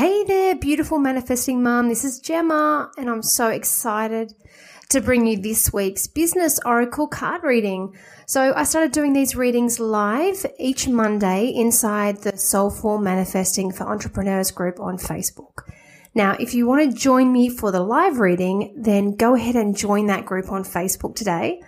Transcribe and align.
Hey 0.00 0.24
there, 0.24 0.54
beautiful 0.54 0.98
manifesting 0.98 1.62
mom. 1.62 1.90
This 1.90 2.06
is 2.06 2.20
Gemma, 2.20 2.90
and 2.96 3.10
I'm 3.10 3.22
so 3.22 3.48
excited 3.48 4.32
to 4.88 5.02
bring 5.02 5.26
you 5.26 5.36
this 5.36 5.74
week's 5.74 6.06
Business 6.06 6.58
Oracle 6.64 7.06
card 7.06 7.42
reading. 7.44 7.94
So, 8.24 8.54
I 8.56 8.64
started 8.64 8.92
doing 8.92 9.12
these 9.12 9.36
readings 9.36 9.78
live 9.78 10.46
each 10.58 10.88
Monday 10.88 11.52
inside 11.54 12.22
the 12.22 12.38
Soulful 12.38 12.96
Manifesting 12.96 13.72
for 13.72 13.84
Entrepreneurs 13.84 14.50
group 14.50 14.80
on 14.80 14.96
Facebook. 14.96 15.70
Now, 16.14 16.34
if 16.40 16.54
you 16.54 16.66
want 16.66 16.90
to 16.90 16.96
join 16.96 17.30
me 17.30 17.50
for 17.50 17.70
the 17.70 17.82
live 17.82 18.20
reading, 18.20 18.72
then 18.78 19.16
go 19.16 19.34
ahead 19.34 19.54
and 19.54 19.76
join 19.76 20.06
that 20.06 20.24
group 20.24 20.50
on 20.50 20.64
Facebook 20.64 21.14
today. 21.14 21.60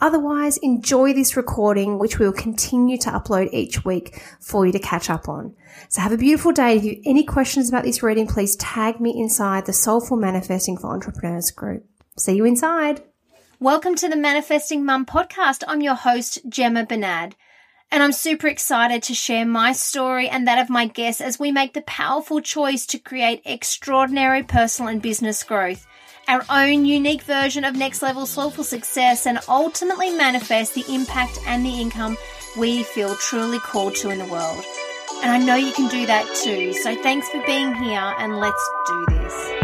Otherwise, 0.00 0.58
enjoy 0.58 1.12
this 1.12 1.36
recording, 1.36 1.98
which 1.98 2.20
we 2.20 2.26
will 2.26 2.32
continue 2.32 2.96
to 2.96 3.10
upload 3.10 3.52
each 3.52 3.84
week 3.84 4.22
for 4.38 4.64
you 4.64 4.70
to 4.70 4.78
catch 4.78 5.10
up 5.10 5.28
on. 5.28 5.52
So 5.88 6.00
have 6.00 6.12
a 6.12 6.16
beautiful 6.16 6.52
day. 6.52 6.76
If 6.76 6.84
you 6.84 6.90
have 6.90 7.02
any 7.04 7.24
questions 7.24 7.68
about 7.68 7.82
this 7.82 8.00
reading, 8.00 8.28
please 8.28 8.54
tag 8.56 9.00
me 9.00 9.10
inside 9.18 9.66
the 9.66 9.72
Soulful 9.72 10.16
Manifesting 10.16 10.76
for 10.76 10.92
Entrepreneurs 10.92 11.50
group. 11.50 11.84
See 12.16 12.36
you 12.36 12.44
inside. 12.44 13.02
Welcome 13.58 13.96
to 13.96 14.08
the 14.08 14.16
Manifesting 14.16 14.84
Mum 14.84 15.04
podcast. 15.04 15.64
I'm 15.66 15.80
your 15.80 15.96
host, 15.96 16.48
Gemma 16.48 16.86
Bernard. 16.86 17.34
And 17.90 18.00
I'm 18.00 18.12
super 18.12 18.46
excited 18.46 19.02
to 19.04 19.14
share 19.14 19.44
my 19.44 19.72
story 19.72 20.28
and 20.28 20.46
that 20.46 20.60
of 20.60 20.70
my 20.70 20.86
guests 20.86 21.20
as 21.20 21.40
we 21.40 21.50
make 21.50 21.72
the 21.72 21.80
powerful 21.80 22.40
choice 22.40 22.86
to 22.86 22.98
create 22.98 23.42
extraordinary 23.44 24.44
personal 24.44 24.92
and 24.92 25.02
business 25.02 25.42
growth 25.42 25.88
our 26.28 26.44
own 26.50 26.84
unique 26.84 27.22
version 27.22 27.64
of 27.64 27.74
next 27.74 28.02
level 28.02 28.26
soulful 28.26 28.62
success 28.62 29.26
and 29.26 29.38
ultimately 29.48 30.10
manifest 30.10 30.74
the 30.74 30.84
impact 30.88 31.38
and 31.46 31.64
the 31.64 31.80
income 31.80 32.16
we 32.56 32.82
feel 32.82 33.14
truly 33.16 33.58
called 33.58 33.94
to 33.96 34.10
in 34.10 34.18
the 34.18 34.26
world. 34.26 34.62
And 35.22 35.32
I 35.32 35.38
know 35.38 35.56
you 35.56 35.72
can 35.72 35.88
do 35.88 36.06
that 36.06 36.26
too. 36.44 36.72
So 36.74 36.94
thanks 37.02 37.28
for 37.30 37.42
being 37.46 37.74
here 37.74 38.14
and 38.18 38.38
let's 38.38 38.70
do 38.86 39.06
this. 39.08 39.57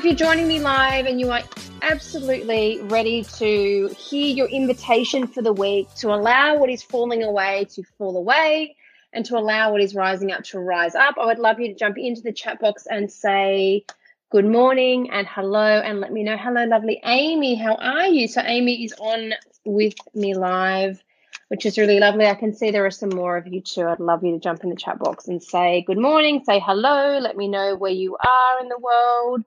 If 0.00 0.06
you're 0.06 0.14
joining 0.14 0.48
me 0.48 0.58
live 0.58 1.04
and 1.04 1.20
you 1.20 1.30
are 1.30 1.42
absolutely 1.82 2.80
ready 2.84 3.22
to 3.22 3.86
hear 3.98 4.34
your 4.34 4.48
invitation 4.48 5.26
for 5.26 5.42
the 5.42 5.52
week 5.52 5.94
to 5.94 6.08
allow 6.08 6.56
what 6.56 6.70
is 6.70 6.82
falling 6.82 7.22
away 7.22 7.66
to 7.70 7.82
fall 7.98 8.16
away 8.16 8.74
and 9.12 9.26
to 9.26 9.36
allow 9.36 9.70
what 9.70 9.82
is 9.82 9.94
rising 9.94 10.32
up 10.32 10.42
to 10.42 10.58
rise 10.58 10.94
up, 10.94 11.16
I 11.20 11.26
would 11.26 11.38
love 11.38 11.60
you 11.60 11.68
to 11.68 11.74
jump 11.74 11.98
into 11.98 12.22
the 12.22 12.32
chat 12.32 12.60
box 12.60 12.86
and 12.90 13.12
say 13.12 13.84
good 14.30 14.46
morning 14.46 15.10
and 15.10 15.26
hello 15.26 15.60
and 15.60 16.00
let 16.00 16.10
me 16.10 16.22
know. 16.22 16.38
Hello, 16.38 16.64
lovely 16.64 16.98
Amy. 17.04 17.54
How 17.56 17.74
are 17.74 18.06
you? 18.06 18.26
So 18.26 18.40
Amy 18.40 18.82
is 18.82 18.94
on 18.98 19.34
with 19.66 19.96
me 20.14 20.34
live 20.34 21.04
which 21.48 21.66
is 21.66 21.76
really 21.76 21.98
lovely. 21.98 22.26
I 22.26 22.34
can 22.34 22.54
see 22.54 22.70
there 22.70 22.86
are 22.86 22.92
some 22.92 23.10
more 23.10 23.36
of 23.36 23.48
you 23.48 23.60
too. 23.60 23.82
I'd 23.82 23.98
love 24.00 24.24
you 24.24 24.32
to 24.32 24.38
jump 24.38 24.62
in 24.62 24.70
the 24.70 24.76
chat 24.76 24.98
box 24.98 25.28
and 25.28 25.42
say 25.42 25.84
good 25.86 25.98
morning, 25.98 26.42
say 26.46 26.58
hello, 26.58 27.18
let 27.18 27.36
me 27.36 27.48
know 27.48 27.76
where 27.76 27.92
you 27.92 28.16
are 28.16 28.60
in 28.62 28.68
the 28.68 28.78
world 28.78 29.44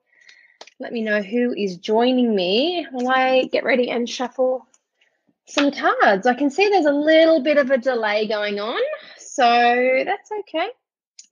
let 0.84 0.92
me 0.92 1.02
know 1.02 1.22
who 1.22 1.53
is 1.53 1.78
joining 1.78 2.36
me 2.36 2.86
while 2.92 3.09
I 3.09 3.45
get 3.45 3.64
ready 3.64 3.89
and 3.89 4.08
shuffle 4.08 4.67
some 5.48 5.72
cards. 5.72 6.28
I 6.28 6.34
can 6.34 6.50
see 6.50 6.67
there's 6.67 6.86
a 6.86 6.92
little 6.92 7.42
bit 7.42 7.58
of 7.58 7.72
a 7.72 7.78
delay 7.78 8.28
going 8.28 8.59
on, 8.59 8.81
so 9.17 10.03
that's 10.06 10.30
okay. 10.42 10.67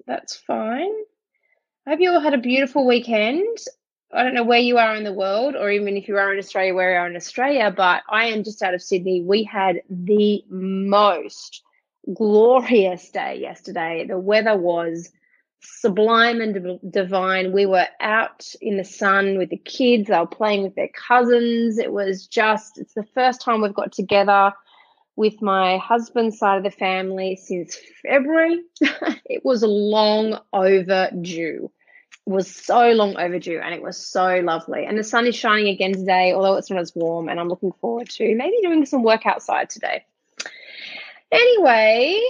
That's 0.08 0.38
fine. 0.38 0.94
I 1.86 1.90
hope 1.90 2.00
you 2.00 2.12
all 2.12 2.22
had 2.22 2.34
a 2.34 2.38
beautiful 2.38 2.88
weekend. 2.88 3.58
I 4.14 4.24
don't 4.24 4.36
know 4.36 4.46
where 4.46 4.60
you 4.60 4.78
are 4.78 4.96
in 4.96 5.04
the 5.04 5.12
world, 5.12 5.56
or 5.58 5.70
even 5.70 5.98
if 5.98 6.08
you 6.08 6.16
are 6.18 6.32
in 6.32 6.40
Australia, 6.40 6.74
where 6.74 6.94
you 6.94 7.00
are 7.00 7.10
in 7.10 7.18
Australia, 7.18 7.74
but 7.76 8.04
I 8.10 8.28
am 8.28 8.46
just 8.46 8.62
out 8.62 8.74
of 8.74 8.82
Sydney. 8.82 9.22
We 9.22 9.44
had 9.44 9.82
the 9.90 10.46
most 10.50 11.62
glorious 12.14 13.10
day 13.10 13.40
yesterday. 13.42 14.06
The 14.08 14.18
weather 14.18 14.56
was 14.56 15.12
sublime 15.62 16.42
and 16.42 16.80
divine. 16.92 17.54
We 17.54 17.66
were 17.66 17.88
out 18.00 18.54
in 18.62 18.78
the 18.78 18.84
sun 18.84 19.38
with 19.38 19.50
the 19.50 19.58
kids, 19.58 20.08
they 20.08 20.18
were 20.18 20.26
playing 20.26 20.64
with 20.64 20.76
their 20.76 20.90
cousins. 20.90 21.78
It 21.78 21.92
was 21.92 22.28
just, 22.28 22.78
it's 22.78 22.94
the 22.94 23.06
first 23.14 23.42
time 23.42 23.62
we've 23.62 23.74
got 23.74 23.92
together 23.92 24.54
with 25.16 25.42
my 25.42 25.78
husband's 25.78 26.40
side 26.40 26.58
of 26.58 26.64
the 26.64 26.72
family 26.72 27.36
since 27.36 27.78
February. 28.02 28.62
it 29.26 29.44
was 29.44 29.62
long 29.64 30.40
overdue. 30.54 31.72
It 32.26 32.30
was 32.30 32.54
so 32.54 32.92
long 32.92 33.18
overdue 33.18 33.60
and 33.64 33.74
it 33.74 33.82
was 33.82 33.98
so 33.98 34.40
lovely. 34.40 34.86
And 34.86 34.98
the 34.98 35.04
sun 35.04 35.28
is 35.28 35.36
shining 35.36 35.68
again 35.68 35.94
today, 35.94 36.34
although 36.34 36.56
it's 36.56 36.70
not 36.70 36.80
as 36.80 36.96
warm. 36.96 37.30
And 37.30 37.40
I'm 37.40 37.50
looking 37.50 37.74
forward 37.82 38.10
to 38.12 38.36
maybe 38.36 38.58
doing 38.62 38.86
some 38.86 39.04
work 39.04 39.26
outside 39.26 39.70
today. 39.70 40.06
Anyway, 41.32 42.22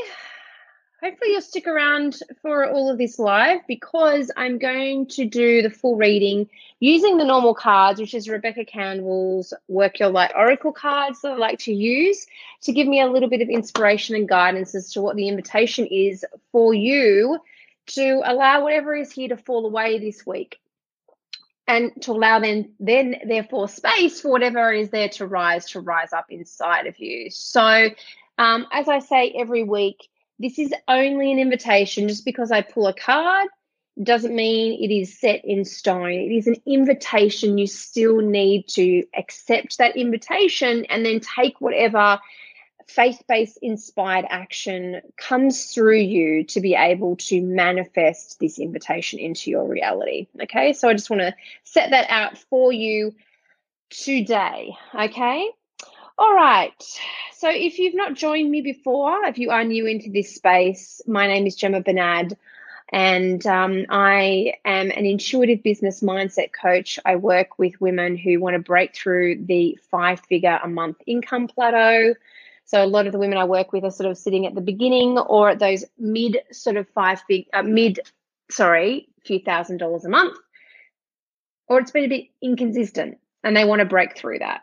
hopefully 1.01 1.31
you'll 1.31 1.41
stick 1.41 1.67
around 1.67 2.19
for 2.41 2.69
all 2.69 2.89
of 2.89 2.97
this 2.97 3.17
live 3.17 3.61
because 3.67 4.31
I'm 4.37 4.59
going 4.59 5.07
to 5.07 5.25
do 5.25 5.61
the 5.61 5.69
full 5.69 5.95
reading 5.95 6.47
using 6.79 7.17
the 7.17 7.25
normal 7.25 7.55
cards, 7.55 7.99
which 7.99 8.13
is 8.13 8.29
Rebecca 8.29 8.65
Campbell's 8.65 9.53
Work 9.67 9.99
Your 9.99 10.09
Light 10.09 10.31
Oracle 10.35 10.71
cards 10.71 11.21
that 11.21 11.31
I 11.33 11.35
like 11.37 11.59
to 11.59 11.73
use 11.73 12.27
to 12.61 12.71
give 12.71 12.87
me 12.87 13.01
a 13.01 13.07
little 13.07 13.29
bit 13.29 13.41
of 13.41 13.49
inspiration 13.49 14.15
and 14.15 14.29
guidance 14.29 14.75
as 14.75 14.93
to 14.93 15.01
what 15.01 15.15
the 15.15 15.27
invitation 15.27 15.87
is 15.87 16.23
for 16.51 16.73
you 16.73 17.39
to 17.87 18.21
allow 18.23 18.63
whatever 18.63 18.95
is 18.95 19.11
here 19.11 19.29
to 19.29 19.37
fall 19.37 19.65
away 19.65 19.97
this 19.97 20.25
week 20.25 20.59
and 21.67 21.91
to 22.03 22.11
allow 22.11 22.39
then 22.39 22.73
then 22.79 23.15
therefore 23.27 23.67
space 23.67 24.21
for 24.21 24.29
whatever 24.29 24.71
is 24.71 24.89
there 24.89 25.09
to 25.09 25.25
rise 25.25 25.69
to 25.71 25.79
rise 25.79 26.13
up 26.13 26.25
inside 26.29 26.85
of 26.85 26.99
you. 26.99 27.29
So 27.31 27.89
um, 28.37 28.67
as 28.71 28.87
i 28.87 28.99
say 28.99 29.33
every 29.37 29.63
week 29.63 30.07
this 30.41 30.57
is 30.57 30.73
only 30.87 31.31
an 31.31 31.39
invitation. 31.39 32.07
Just 32.07 32.25
because 32.25 32.51
I 32.51 32.61
pull 32.61 32.87
a 32.87 32.93
card 32.93 33.47
doesn't 34.01 34.35
mean 34.35 34.81
it 34.81 34.93
is 34.93 35.19
set 35.19 35.43
in 35.45 35.65
stone. 35.65 36.11
It 36.11 36.31
is 36.31 36.47
an 36.47 36.55
invitation. 36.65 37.57
You 37.57 37.67
still 37.67 38.21
need 38.21 38.67
to 38.69 39.03
accept 39.15 39.77
that 39.77 39.95
invitation 39.95 40.85
and 40.85 41.05
then 41.05 41.19
take 41.19 41.59
whatever 41.61 42.19
faith 42.87 43.21
based 43.27 43.57
inspired 43.61 44.25
action 44.29 45.01
comes 45.17 45.65
through 45.73 45.99
you 45.99 46.43
to 46.43 46.59
be 46.59 46.75
able 46.75 47.15
to 47.15 47.41
manifest 47.41 48.39
this 48.39 48.59
invitation 48.59 49.19
into 49.19 49.49
your 49.49 49.65
reality. 49.67 50.27
Okay, 50.41 50.73
so 50.73 50.89
I 50.89 50.93
just 50.93 51.09
want 51.09 51.21
to 51.21 51.33
set 51.63 51.91
that 51.91 52.07
out 52.09 52.37
for 52.37 52.73
you 52.73 53.13
today. 53.89 54.75
Okay, 54.93 55.49
all 56.21 56.35
right. 56.35 56.99
So, 57.33 57.49
if 57.49 57.79
you've 57.79 57.95
not 57.95 58.13
joined 58.13 58.51
me 58.51 58.61
before, 58.61 59.25
if 59.25 59.39
you 59.39 59.49
are 59.49 59.63
new 59.63 59.87
into 59.87 60.11
this 60.11 60.35
space, 60.35 61.01
my 61.07 61.25
name 61.25 61.47
is 61.47 61.55
Gemma 61.55 61.81
Bernard, 61.81 62.37
and 62.89 63.43
um, 63.47 63.87
I 63.89 64.53
am 64.63 64.91
an 64.91 65.07
intuitive 65.07 65.63
business 65.63 66.01
mindset 66.01 66.51
coach. 66.53 66.99
I 67.05 67.15
work 67.15 67.57
with 67.57 67.81
women 67.81 68.15
who 68.17 68.39
want 68.39 68.53
to 68.53 68.59
break 68.59 68.95
through 68.95 69.45
the 69.45 69.79
five 69.89 70.19
figure 70.19 70.59
a 70.63 70.67
month 70.67 70.97
income 71.07 71.47
plateau. 71.47 72.13
So, 72.65 72.83
a 72.83 72.85
lot 72.85 73.07
of 73.07 73.13
the 73.13 73.19
women 73.19 73.39
I 73.39 73.45
work 73.45 73.73
with 73.73 73.83
are 73.83 73.89
sort 73.89 74.11
of 74.11 74.15
sitting 74.15 74.45
at 74.45 74.53
the 74.53 74.61
beginning 74.61 75.17
or 75.17 75.49
at 75.49 75.57
those 75.57 75.85
mid 75.97 76.37
sort 76.51 76.77
of 76.77 76.87
five 76.89 77.19
fig, 77.27 77.47
uh, 77.51 77.63
mid, 77.63 77.99
sorry, 78.51 79.09
few 79.25 79.39
thousand 79.39 79.77
dollars 79.77 80.05
a 80.05 80.09
month, 80.09 80.37
or 81.67 81.79
it's 81.79 81.89
been 81.89 82.05
a 82.05 82.09
bit 82.09 82.27
inconsistent 82.43 83.17
and 83.43 83.57
they 83.57 83.65
want 83.65 83.79
to 83.79 83.85
break 83.85 84.15
through 84.15 84.37
that 84.37 84.61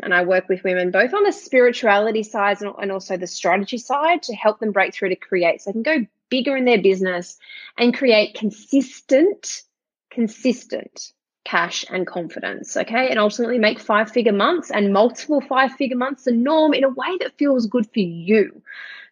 and 0.00 0.14
I 0.14 0.24
work 0.24 0.48
with 0.48 0.64
women 0.64 0.90
both 0.90 1.12
on 1.14 1.24
the 1.24 1.32
spirituality 1.32 2.22
side 2.22 2.58
and 2.60 2.92
also 2.92 3.16
the 3.16 3.26
strategy 3.26 3.78
side 3.78 4.22
to 4.24 4.34
help 4.34 4.60
them 4.60 4.72
break 4.72 4.94
through 4.94 5.10
to 5.10 5.16
create 5.16 5.60
so 5.60 5.70
they 5.70 5.72
can 5.72 5.82
go 5.82 6.06
bigger 6.28 6.56
in 6.56 6.64
their 6.64 6.80
business 6.80 7.38
and 7.76 7.96
create 7.96 8.34
consistent, 8.34 9.62
consistent 10.10 11.12
cash 11.44 11.84
and 11.88 12.06
confidence. 12.06 12.76
Okay. 12.76 13.08
And 13.08 13.18
ultimately 13.18 13.58
make 13.58 13.80
five 13.80 14.10
figure 14.10 14.32
months 14.32 14.70
and 14.70 14.92
multiple 14.92 15.40
five 15.40 15.72
figure 15.72 15.96
months 15.96 16.24
the 16.24 16.32
norm 16.32 16.74
in 16.74 16.84
a 16.84 16.90
way 16.90 17.16
that 17.20 17.38
feels 17.38 17.66
good 17.66 17.86
for 17.86 18.00
you. 18.00 18.62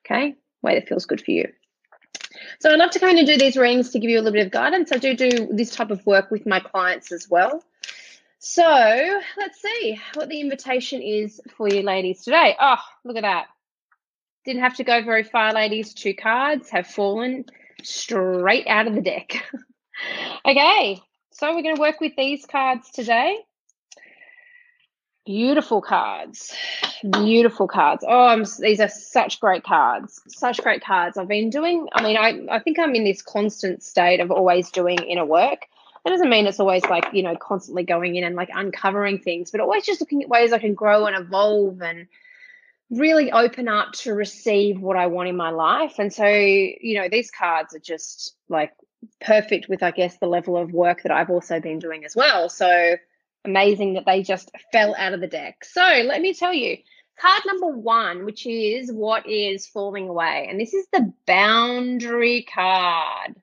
Okay. 0.04 0.34
Way 0.62 0.74
that 0.74 0.88
feels 0.88 1.06
good 1.06 1.22
for 1.22 1.30
you. 1.30 1.50
So 2.60 2.70
I 2.70 2.76
love 2.76 2.90
to 2.90 2.98
kind 2.98 3.18
of 3.18 3.26
do 3.26 3.38
these 3.38 3.56
readings 3.56 3.90
to 3.90 3.98
give 3.98 4.10
you 4.10 4.18
a 4.18 4.20
little 4.20 4.32
bit 4.32 4.46
of 4.46 4.52
guidance. 4.52 4.92
I 4.92 4.98
do 4.98 5.16
do 5.16 5.48
this 5.50 5.74
type 5.74 5.90
of 5.90 6.04
work 6.04 6.30
with 6.30 6.46
my 6.46 6.60
clients 6.60 7.10
as 7.10 7.28
well. 7.30 7.64
So 8.48 8.62
let's 9.36 9.60
see 9.60 10.00
what 10.14 10.28
the 10.28 10.40
invitation 10.40 11.02
is 11.02 11.40
for 11.56 11.68
you 11.68 11.82
ladies 11.82 12.22
today. 12.22 12.54
Oh, 12.60 12.78
look 13.04 13.16
at 13.16 13.22
that. 13.22 13.46
Didn't 14.44 14.62
have 14.62 14.76
to 14.76 14.84
go 14.84 15.02
very 15.02 15.24
far, 15.24 15.52
ladies. 15.52 15.92
Two 15.92 16.14
cards 16.14 16.70
have 16.70 16.86
fallen 16.86 17.46
straight 17.82 18.68
out 18.68 18.86
of 18.86 18.94
the 18.94 19.00
deck. 19.00 19.44
okay, 20.46 21.02
so 21.32 21.56
we're 21.56 21.62
going 21.62 21.74
to 21.74 21.80
work 21.80 22.00
with 22.00 22.12
these 22.16 22.46
cards 22.46 22.88
today. 22.92 23.36
Beautiful 25.26 25.82
cards. 25.82 26.54
Beautiful 27.02 27.66
cards. 27.66 28.04
Oh, 28.06 28.26
I'm, 28.28 28.44
these 28.60 28.78
are 28.78 28.88
such 28.88 29.40
great 29.40 29.64
cards. 29.64 30.20
Such 30.28 30.62
great 30.62 30.84
cards. 30.84 31.18
I've 31.18 31.26
been 31.26 31.50
doing, 31.50 31.88
I 31.92 32.00
mean, 32.00 32.16
I, 32.16 32.54
I 32.54 32.60
think 32.60 32.78
I'm 32.78 32.94
in 32.94 33.02
this 33.02 33.22
constant 33.22 33.82
state 33.82 34.20
of 34.20 34.30
always 34.30 34.70
doing 34.70 34.98
inner 34.98 35.26
work. 35.26 35.66
That 36.06 36.12
doesn't 36.12 36.30
mean 36.30 36.46
it's 36.46 36.60
always 36.60 36.84
like, 36.84 37.06
you 37.12 37.24
know, 37.24 37.34
constantly 37.34 37.82
going 37.82 38.14
in 38.14 38.22
and 38.22 38.36
like 38.36 38.50
uncovering 38.54 39.18
things, 39.18 39.50
but 39.50 39.60
always 39.60 39.84
just 39.84 40.00
looking 40.00 40.22
at 40.22 40.28
ways 40.28 40.52
I 40.52 40.60
can 40.60 40.74
grow 40.74 41.06
and 41.06 41.18
evolve 41.18 41.82
and 41.82 42.06
really 42.90 43.32
open 43.32 43.66
up 43.66 43.90
to 43.94 44.14
receive 44.14 44.80
what 44.80 44.96
I 44.96 45.08
want 45.08 45.30
in 45.30 45.36
my 45.36 45.50
life. 45.50 45.94
And 45.98 46.12
so, 46.12 46.24
you 46.24 46.94
know, 46.94 47.08
these 47.10 47.32
cards 47.32 47.74
are 47.74 47.80
just 47.80 48.36
like 48.48 48.72
perfect 49.20 49.68
with, 49.68 49.82
I 49.82 49.90
guess, 49.90 50.16
the 50.18 50.28
level 50.28 50.56
of 50.56 50.72
work 50.72 51.02
that 51.02 51.10
I've 51.10 51.28
also 51.28 51.58
been 51.58 51.80
doing 51.80 52.04
as 52.04 52.14
well. 52.14 52.48
So, 52.50 52.94
amazing 53.44 53.94
that 53.94 54.06
they 54.06 54.22
just 54.22 54.52
fell 54.70 54.94
out 54.96 55.12
of 55.12 55.20
the 55.20 55.26
deck. 55.26 55.64
So 55.64 55.80
let 55.80 56.20
me 56.20 56.34
tell 56.34 56.54
you, 56.54 56.76
card 57.18 57.42
number 57.46 57.66
one, 57.66 58.24
which 58.24 58.46
is 58.46 58.92
what 58.92 59.28
is 59.28 59.66
falling 59.66 60.08
away. 60.08 60.46
And 60.48 60.60
this 60.60 60.72
is 60.72 60.86
the 60.92 61.12
boundary 61.26 62.42
card. 62.42 63.34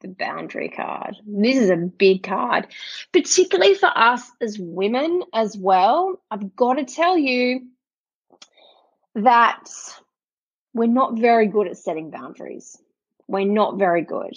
The 0.00 0.08
boundary 0.08 0.68
card. 0.68 1.16
This 1.26 1.56
is 1.56 1.70
a 1.70 1.76
big 1.76 2.22
card, 2.22 2.66
particularly 3.12 3.74
for 3.74 3.90
us 3.94 4.22
as 4.40 4.58
women 4.58 5.22
as 5.32 5.56
well. 5.56 6.20
I've 6.30 6.54
got 6.54 6.74
to 6.74 6.84
tell 6.84 7.16
you 7.16 7.66
that 9.14 9.68
we're 10.74 10.86
not 10.86 11.18
very 11.18 11.46
good 11.46 11.66
at 11.66 11.78
setting 11.78 12.10
boundaries. 12.10 12.78
We're 13.26 13.46
not 13.46 13.78
very 13.78 14.02
good. 14.02 14.36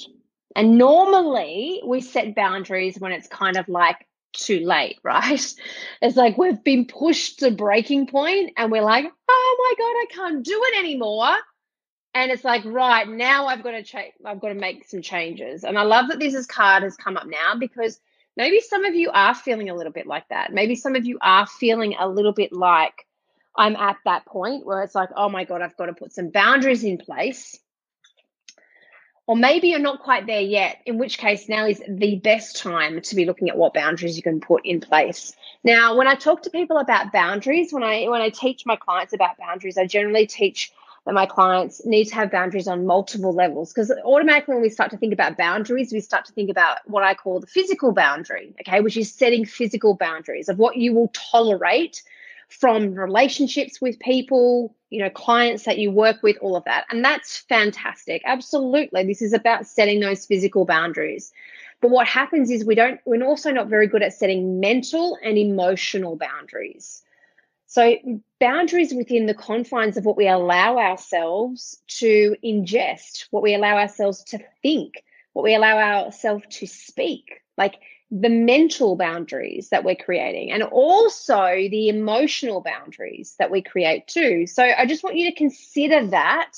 And 0.56 0.78
normally 0.78 1.82
we 1.86 2.02
set 2.02 2.36
boundaries 2.36 2.98
when 2.98 3.12
it's 3.12 3.28
kind 3.28 3.58
of 3.58 3.68
like 3.68 4.08
too 4.34 4.60
late, 4.62 5.00
right? 5.04 5.54
It's 6.02 6.16
like 6.16 6.38
we've 6.38 6.64
been 6.64 6.86
pushed 6.86 7.40
to 7.40 7.52
breaking 7.52 8.08
point 8.08 8.54
and 8.58 8.72
we're 8.72 8.84
like, 8.84 9.06
oh 9.30 9.58
my 9.60 9.74
God, 9.78 9.92
I 9.92 10.32
can't 10.32 10.46
do 10.46 10.62
it 10.64 10.80
anymore. 10.80 11.36
And 12.14 12.32
it's 12.32 12.44
like, 12.44 12.64
right, 12.66 13.08
now 13.08 13.48
I've 13.48 13.64
got 13.64 13.72
to 13.72 13.84
change, 13.84 14.14
I've 14.26 14.40
got 14.40 14.50
to 14.50 14.56
make 14.56 14.88
some 14.88 15.02
changes. 15.02 15.64
And 15.64 15.78
I 15.78 15.84
love 15.84 16.10
that 16.10 16.20
this 16.20 16.34
is 16.34 16.48
card 16.48 16.84
has 16.84 16.98
come 16.98 17.18
up 17.18 17.28
now 17.28 17.56
because 17.60 18.00
maybe 18.36 18.62
some 18.62 18.84
of 18.86 18.96
you 18.96 19.12
are 19.12 19.36
feeling 19.36 19.70
a 19.70 19.76
little 19.76 19.94
bit 19.94 20.08
like 20.08 20.28
that. 20.30 20.52
Maybe 20.52 20.76
some 20.76 20.96
of 20.96 21.06
you 21.06 21.20
are 21.22 21.46
feeling 21.46 21.96
a 22.00 22.08
little 22.08 22.34
bit 22.34 22.52
like 22.52 23.06
I'm 23.56 23.76
at 23.76 23.98
that 24.06 24.26
point 24.26 24.66
where 24.66 24.82
it's 24.84 24.96
like, 24.96 25.10
oh 25.16 25.30
my 25.30 25.44
God, 25.44 25.62
I've 25.62 25.78
got 25.78 25.88
to 25.88 25.94
put 25.94 26.14
some 26.14 26.30
boundaries 26.30 26.84
in 26.84 26.98
place 26.98 27.60
or 29.30 29.38
maybe 29.38 29.68
you're 29.68 29.78
not 29.78 30.00
quite 30.00 30.26
there 30.26 30.42
yet, 30.42 30.82
in 30.88 30.98
which 30.98 31.20
case 31.20 31.48
now 31.48 31.68
is 31.68 31.84
the 31.88 32.16
best 32.16 32.58
time 32.58 33.00
to 33.00 33.16
be 33.16 33.26
looking 33.26 33.48
at 33.48 33.56
what 33.56 33.76
boundaries 33.76 34.18
you 34.18 34.24
can 34.24 34.42
put 34.42 34.66
in 34.66 34.80
place. 34.82 35.36
Now, 35.64 35.96
when 35.96 36.08
I 36.08 36.16
talk 36.16 36.42
to 36.42 36.50
people 36.50 36.80
about 36.80 37.12
boundaries, 37.12 37.72
when 37.72 37.84
I 37.84 38.08
when 38.08 38.22
I 38.22 38.30
teach 38.30 38.66
my 38.66 38.76
clients 38.76 39.14
about 39.14 39.38
boundaries, 39.38 39.78
I 39.78 39.86
generally 39.86 40.26
teach 40.26 40.72
that 41.10 41.16
my 41.16 41.26
clients 41.26 41.84
need 41.88 42.06
to 42.06 42.14
have 42.14 42.30
boundaries 42.30 42.68
on 42.68 42.86
multiple 42.86 43.34
levels 43.34 43.74
because 43.74 43.92
automatically 44.06 44.54
when 44.54 44.62
we 44.62 44.70
start 44.70 44.92
to 44.92 44.98
think 44.98 45.12
about 45.12 45.38
boundaries, 45.38 45.92
we 45.92 46.02
start 46.02 46.24
to 46.26 46.32
think 46.34 46.52
about 46.52 46.78
what 46.86 47.04
I 47.04 47.16
call 47.16 47.40
the 47.40 47.48
physical 47.48 47.92
boundary, 47.94 48.54
okay, 48.62 48.80
which 48.80 48.96
is 48.96 49.12
setting 49.12 49.44
physical 49.44 49.96
boundaries 49.96 50.50
of 50.50 50.60
what 50.60 50.78
you 50.78 50.94
will 50.94 51.12
tolerate 51.16 52.04
from 52.50 52.94
relationships 52.94 53.82
with 53.82 54.00
people, 54.00 54.76
you 54.92 55.02
know, 55.02 55.10
clients 55.10 55.64
that 55.64 55.80
you 55.80 55.90
work 55.90 56.22
with, 56.22 56.38
all 56.42 56.56
of 56.56 56.64
that. 56.66 56.86
And 56.92 57.04
that's 57.04 57.38
fantastic. 57.38 58.22
Absolutely. 58.24 59.04
This 59.04 59.24
is 59.24 59.34
about 59.34 59.66
setting 59.66 60.02
those 60.02 60.28
physical 60.28 60.64
boundaries. 60.64 61.34
But 61.82 61.90
what 61.90 62.06
happens 62.06 62.52
is 62.52 62.64
we 62.64 62.76
don't, 62.76 63.00
we're 63.06 63.26
also 63.26 63.50
not 63.52 63.68
very 63.68 63.88
good 63.88 64.04
at 64.04 64.14
setting 64.14 64.60
mental 64.60 65.18
and 65.24 65.40
emotional 65.40 66.18
boundaries. 66.18 67.02
So, 67.70 67.96
boundaries 68.40 68.96
within 68.96 69.28
the 69.28 69.36
confines 69.36 69.96
of 69.96 70.04
what 70.04 70.18
we 70.18 70.28
allow 70.28 70.80
ourselves 70.80 71.80
to 72.00 72.36
ingest, 72.44 73.28
what 73.30 73.44
we 73.44 73.54
allow 73.54 73.78
ourselves 73.78 74.24
to 74.26 74.40
think, 74.64 75.04
what 75.34 75.44
we 75.44 75.54
allow 75.54 75.78
ourselves 75.78 76.46
to 76.50 76.66
speak. 76.66 77.42
Like, 77.60 77.76
the 78.10 78.30
mental 78.30 78.96
boundaries 78.96 79.70
that 79.70 79.84
we're 79.84 79.96
creating 79.96 80.52
and 80.52 80.64
also 80.64 81.46
the 81.46 81.90
emotional 81.90 82.62
boundaries 82.62 83.36
that 83.38 83.52
we 83.52 83.62
create 83.62 84.08
too. 84.08 84.48
So 84.48 84.64
I 84.64 84.88
just 84.88 85.04
want 85.04 85.18
you 85.18 85.30
to 85.30 85.38
consider 85.38 86.08
that 86.08 86.54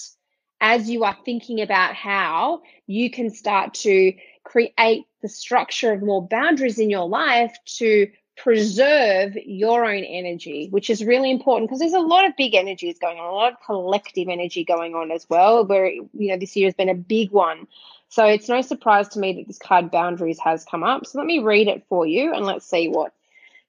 as 0.62 0.90
you 0.90 1.04
are 1.04 1.18
thinking 1.26 1.60
about 1.60 1.94
how 1.94 2.62
you 2.88 3.12
can 3.12 3.32
start 3.32 3.74
to 3.74 4.14
create 4.46 5.04
the 5.22 5.28
structure 5.28 5.92
of 5.92 6.02
more 6.02 6.26
boundaries 6.26 6.80
in 6.80 6.90
your 6.90 7.10
life 7.10 7.54
to 7.66 8.08
preserve 8.38 9.36
your 9.46 9.86
own 9.86 10.04
energy, 10.04 10.68
which 10.72 10.90
is 10.90 11.04
really 11.04 11.32
important 11.32 11.70
because 11.70 11.80
there's 11.80 11.94
a 11.94 12.00
lot 12.00 12.26
of 12.26 12.36
big 12.38 12.56
energies 12.56 12.98
going 13.00 13.20
on, 13.20 13.26
a 13.26 13.34
lot 13.34 13.54
of 13.54 13.60
collective 13.66 14.28
energy 14.30 14.64
going 14.64 14.96
on 14.96 15.12
as 15.12 15.28
well. 15.30 15.66
Where, 15.66 15.88
you 15.88 16.10
know, 16.14 16.38
this 16.38 16.56
year 16.56 16.68
has 16.68 16.76
been 16.76 16.90
a 16.90 16.96
big 16.96 17.32
one 17.32 17.68
so 18.12 18.26
it's 18.26 18.50
no 18.50 18.62
surprise 18.62 19.08
to 19.10 19.20
me 19.20 19.32
that 19.34 19.48
this 19.48 19.58
card 19.58 19.90
boundaries 19.90 20.38
has 20.40 20.66
come 20.66 20.84
up. 20.84 21.06
So 21.06 21.18
let 21.18 21.26
me 21.26 21.40
read 21.40 21.70
it 21.70 21.86
for 21.88 22.06
you 22.06 22.34
and 22.34 22.46
let's 22.46 22.70
see 22.70 22.90
what 22.90 23.14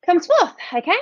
comes 0.05 0.27
forth. 0.27 0.53
Okay. 0.75 0.97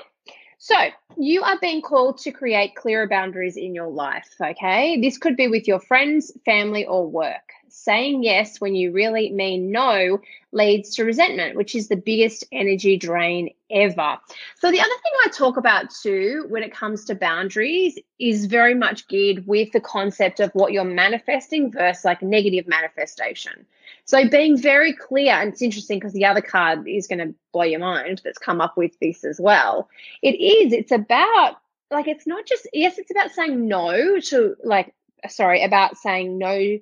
So 0.58 0.76
you 1.16 1.42
are 1.42 1.58
being 1.58 1.80
called 1.80 2.18
to 2.18 2.32
create 2.32 2.76
clearer 2.76 3.08
boundaries 3.08 3.56
in 3.56 3.74
your 3.74 3.88
life. 3.88 4.28
Okay. 4.38 5.00
This 5.00 5.16
could 5.16 5.38
be 5.38 5.48
with 5.48 5.66
your 5.66 5.80
friends, 5.80 6.30
family, 6.44 6.84
or 6.84 7.06
work 7.06 7.50
saying 7.72 8.22
yes 8.22 8.61
when 8.61 8.75
you 8.75 8.93
really 8.93 9.31
mean 9.31 9.70
no 9.70 10.20
leads 10.52 10.94
to 10.96 11.05
resentment, 11.05 11.56
which 11.56 11.75
is 11.75 11.88
the 11.88 11.96
biggest 11.96 12.44
energy 12.52 12.96
drain 12.96 13.50
ever. 13.70 14.19
So, 14.58 14.70
the 14.70 14.81
other 14.81 14.88
thing 14.88 15.12
I 15.25 15.28
talk 15.28 15.56
about 15.56 15.90
too 15.90 16.46
when 16.49 16.62
it 16.62 16.72
comes 16.72 17.05
to 17.06 17.14
boundaries 17.14 17.99
is 18.19 18.46
very 18.46 18.75
much 18.75 19.08
geared 19.08 19.46
with 19.46 19.72
the 19.72 19.81
concept 19.81 20.40
of 20.40 20.50
what 20.52 20.72
you're 20.72 20.84
manifesting 20.84 21.70
versus 21.70 22.05
like 22.05 22.22
negative 22.22 22.67
manifestation. 22.67 23.67
So, 24.05 24.28
being 24.28 24.56
very 24.56 24.93
clear, 24.93 25.34
and 25.34 25.52
it's 25.52 25.62
interesting 25.62 25.99
because 25.99 26.12
the 26.12 26.26
other 26.26 26.43
card 26.43 26.88
is 26.88 27.06
going 27.06 27.20
to 27.20 27.34
blow 27.52 27.64
your 27.64 27.81
mind 27.81 28.20
that's 28.25 28.38
come 28.38 28.61
up 28.61 28.76
with 28.76 28.99
this 29.00 29.25
as 29.25 29.40
well. 29.40 29.88
It 30.23 30.40
is, 30.40 30.73
it's 30.73 30.93
about 30.93 31.58
like, 31.90 32.08
it's 32.08 32.26
not 32.26 32.46
just, 32.46 32.69
yes, 32.73 32.99
it's 32.99 33.11
about 33.11 33.32
saying 33.32 33.66
no 33.66 34.19
to 34.20 34.56
like, 34.64 34.94
sorry, 35.28 35.62
about 35.62 35.96
saying 35.96 36.38
no 36.38 36.78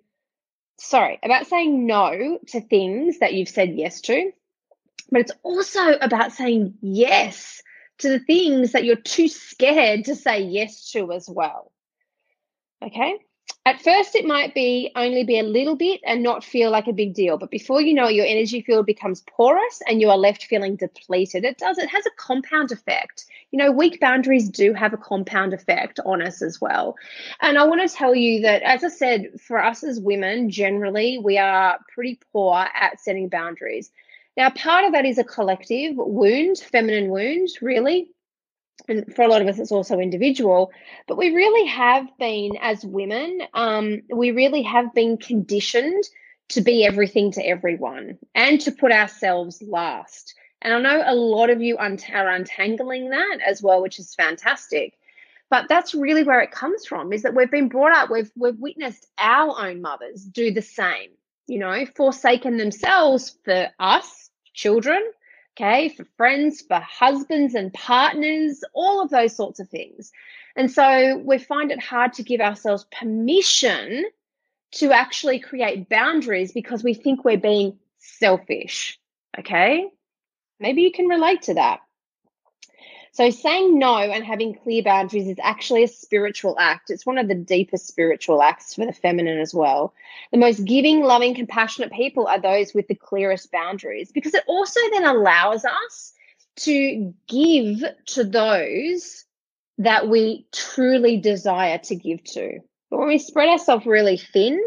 sorry, 0.78 1.18
about 1.22 1.46
saying 1.46 1.86
no 1.86 2.38
to 2.48 2.60
things 2.60 3.18
that 3.18 3.34
you've 3.34 3.48
said 3.48 3.74
yes 3.74 4.00
to, 4.02 4.32
but 5.10 5.20
it's 5.20 5.32
also 5.42 5.92
about 5.92 6.32
saying 6.32 6.74
yes 6.80 7.62
to 7.98 8.08
the 8.08 8.20
things 8.20 8.72
that 8.72 8.84
you're 8.84 8.96
too 8.96 9.28
scared 9.28 10.04
to 10.04 10.14
say 10.14 10.42
yes 10.42 10.90
to 10.92 11.12
as 11.12 11.28
well. 11.28 11.72
Okay? 12.82 13.18
At 13.68 13.82
first, 13.82 14.14
it 14.14 14.24
might 14.24 14.54
be 14.54 14.90
only 14.96 15.24
be 15.24 15.38
a 15.38 15.42
little 15.42 15.76
bit 15.76 16.00
and 16.06 16.22
not 16.22 16.42
feel 16.42 16.70
like 16.70 16.86
a 16.86 16.92
big 16.92 17.12
deal. 17.12 17.36
But 17.36 17.50
before 17.50 17.82
you 17.82 17.92
know 17.92 18.08
it, 18.08 18.14
your 18.14 18.24
energy 18.24 18.62
field 18.62 18.86
becomes 18.86 19.22
porous 19.28 19.82
and 19.86 20.00
you 20.00 20.08
are 20.08 20.16
left 20.16 20.46
feeling 20.46 20.76
depleted. 20.76 21.44
It 21.44 21.58
does, 21.58 21.76
it 21.76 21.90
has 21.90 22.06
a 22.06 22.10
compound 22.16 22.72
effect. 22.72 23.26
You 23.50 23.58
know, 23.58 23.70
weak 23.70 24.00
boundaries 24.00 24.48
do 24.48 24.72
have 24.72 24.94
a 24.94 24.96
compound 24.96 25.52
effect 25.52 26.00
on 26.06 26.22
us 26.22 26.40
as 26.40 26.62
well. 26.62 26.96
And 27.42 27.58
I 27.58 27.64
want 27.64 27.86
to 27.86 27.94
tell 27.94 28.14
you 28.14 28.40
that, 28.40 28.62
as 28.62 28.84
I 28.84 28.88
said, 28.88 29.38
for 29.38 29.62
us 29.62 29.84
as 29.84 30.00
women, 30.00 30.48
generally, 30.48 31.18
we 31.18 31.36
are 31.36 31.78
pretty 31.92 32.18
poor 32.32 32.54
at 32.74 32.98
setting 33.00 33.28
boundaries. 33.28 33.90
Now, 34.38 34.48
part 34.48 34.86
of 34.86 34.92
that 34.92 35.04
is 35.04 35.18
a 35.18 35.24
collective 35.24 35.94
wound, 35.96 36.56
feminine 36.56 37.10
wound, 37.10 37.48
really 37.60 38.08
and 38.86 39.14
for 39.14 39.22
a 39.22 39.28
lot 39.28 39.42
of 39.42 39.48
us, 39.48 39.58
it's 39.58 39.72
also 39.72 39.98
individual, 39.98 40.70
but 41.06 41.18
we 41.18 41.34
really 41.34 41.68
have 41.68 42.06
been, 42.18 42.52
as 42.60 42.84
women, 42.84 43.42
um, 43.54 44.02
we 44.08 44.30
really 44.30 44.62
have 44.62 44.94
been 44.94 45.16
conditioned 45.16 46.04
to 46.50 46.60
be 46.60 46.84
everything 46.84 47.32
to 47.32 47.46
everyone 47.46 48.18
and 48.34 48.60
to 48.62 48.72
put 48.72 48.92
ourselves 48.92 49.62
last. 49.62 50.34
And 50.62 50.72
I 50.72 50.80
know 50.80 51.02
a 51.04 51.14
lot 51.14 51.50
of 51.50 51.60
you 51.60 51.76
are 51.76 52.28
untangling 52.28 53.10
that 53.10 53.38
as 53.46 53.62
well, 53.62 53.82
which 53.82 53.98
is 53.98 54.14
fantastic. 54.14 54.94
But 55.50 55.66
that's 55.68 55.94
really 55.94 56.24
where 56.24 56.40
it 56.40 56.50
comes 56.50 56.86
from 56.86 57.12
is 57.12 57.22
that 57.22 57.34
we've 57.34 57.50
been 57.50 57.68
brought 57.68 57.96
up, 57.96 58.10
we've, 58.10 58.30
we've 58.36 58.58
witnessed 58.58 59.06
our 59.18 59.66
own 59.66 59.80
mothers 59.80 60.24
do 60.24 60.52
the 60.52 60.62
same, 60.62 61.10
you 61.46 61.58
know, 61.58 61.86
forsaken 61.96 62.56
themselves 62.56 63.36
for 63.44 63.68
us, 63.78 64.30
children, 64.52 65.02
okay, 65.58 65.88
for 65.88 66.04
friends, 66.16 66.60
for 66.60 66.78
husbands 66.78 67.54
and 67.54 67.72
partners, 67.72 68.62
all 68.72 69.02
of 69.02 69.10
those 69.10 69.34
sorts 69.34 69.60
of 69.60 69.68
things. 69.68 70.12
And 70.54 70.70
so 70.70 71.18
we 71.18 71.38
find 71.38 71.70
it 71.70 71.80
hard 71.82 72.14
to 72.14 72.22
give 72.22 72.40
ourselves 72.40 72.86
permission 72.90 74.04
to 74.72 74.92
actually 74.92 75.40
create 75.40 75.88
boundaries 75.88 76.52
because 76.52 76.84
we 76.84 76.94
think 76.94 77.24
we're 77.24 77.38
being 77.38 77.78
selfish, 77.98 78.98
okay? 79.38 79.88
Maybe 80.60 80.82
you 80.82 80.92
can 80.92 81.06
relate 81.06 81.42
to 81.42 81.54
that. 81.54 81.80
So, 83.12 83.30
saying 83.30 83.78
no 83.78 83.96
and 83.96 84.24
having 84.24 84.54
clear 84.54 84.82
boundaries 84.82 85.28
is 85.28 85.38
actually 85.42 85.82
a 85.84 85.88
spiritual 85.88 86.58
act. 86.58 86.90
It's 86.90 87.06
one 87.06 87.18
of 87.18 87.28
the 87.28 87.34
deepest 87.34 87.86
spiritual 87.86 88.42
acts 88.42 88.74
for 88.74 88.86
the 88.86 88.92
feminine 88.92 89.38
as 89.38 89.54
well. 89.54 89.94
The 90.30 90.38
most 90.38 90.64
giving, 90.64 91.02
loving, 91.02 91.34
compassionate 91.34 91.92
people 91.92 92.26
are 92.26 92.40
those 92.40 92.74
with 92.74 92.88
the 92.88 92.94
clearest 92.94 93.50
boundaries 93.50 94.12
because 94.12 94.34
it 94.34 94.44
also 94.46 94.80
then 94.92 95.04
allows 95.04 95.64
us 95.64 96.12
to 96.56 97.14
give 97.28 97.82
to 98.06 98.24
those 98.24 99.24
that 99.78 100.08
we 100.08 100.46
truly 100.52 101.18
desire 101.18 101.78
to 101.78 101.94
give 101.94 102.22
to. 102.24 102.58
But 102.90 102.98
when 102.98 103.08
we 103.08 103.18
spread 103.18 103.48
ourselves 103.48 103.86
really 103.86 104.16
thin, 104.16 104.60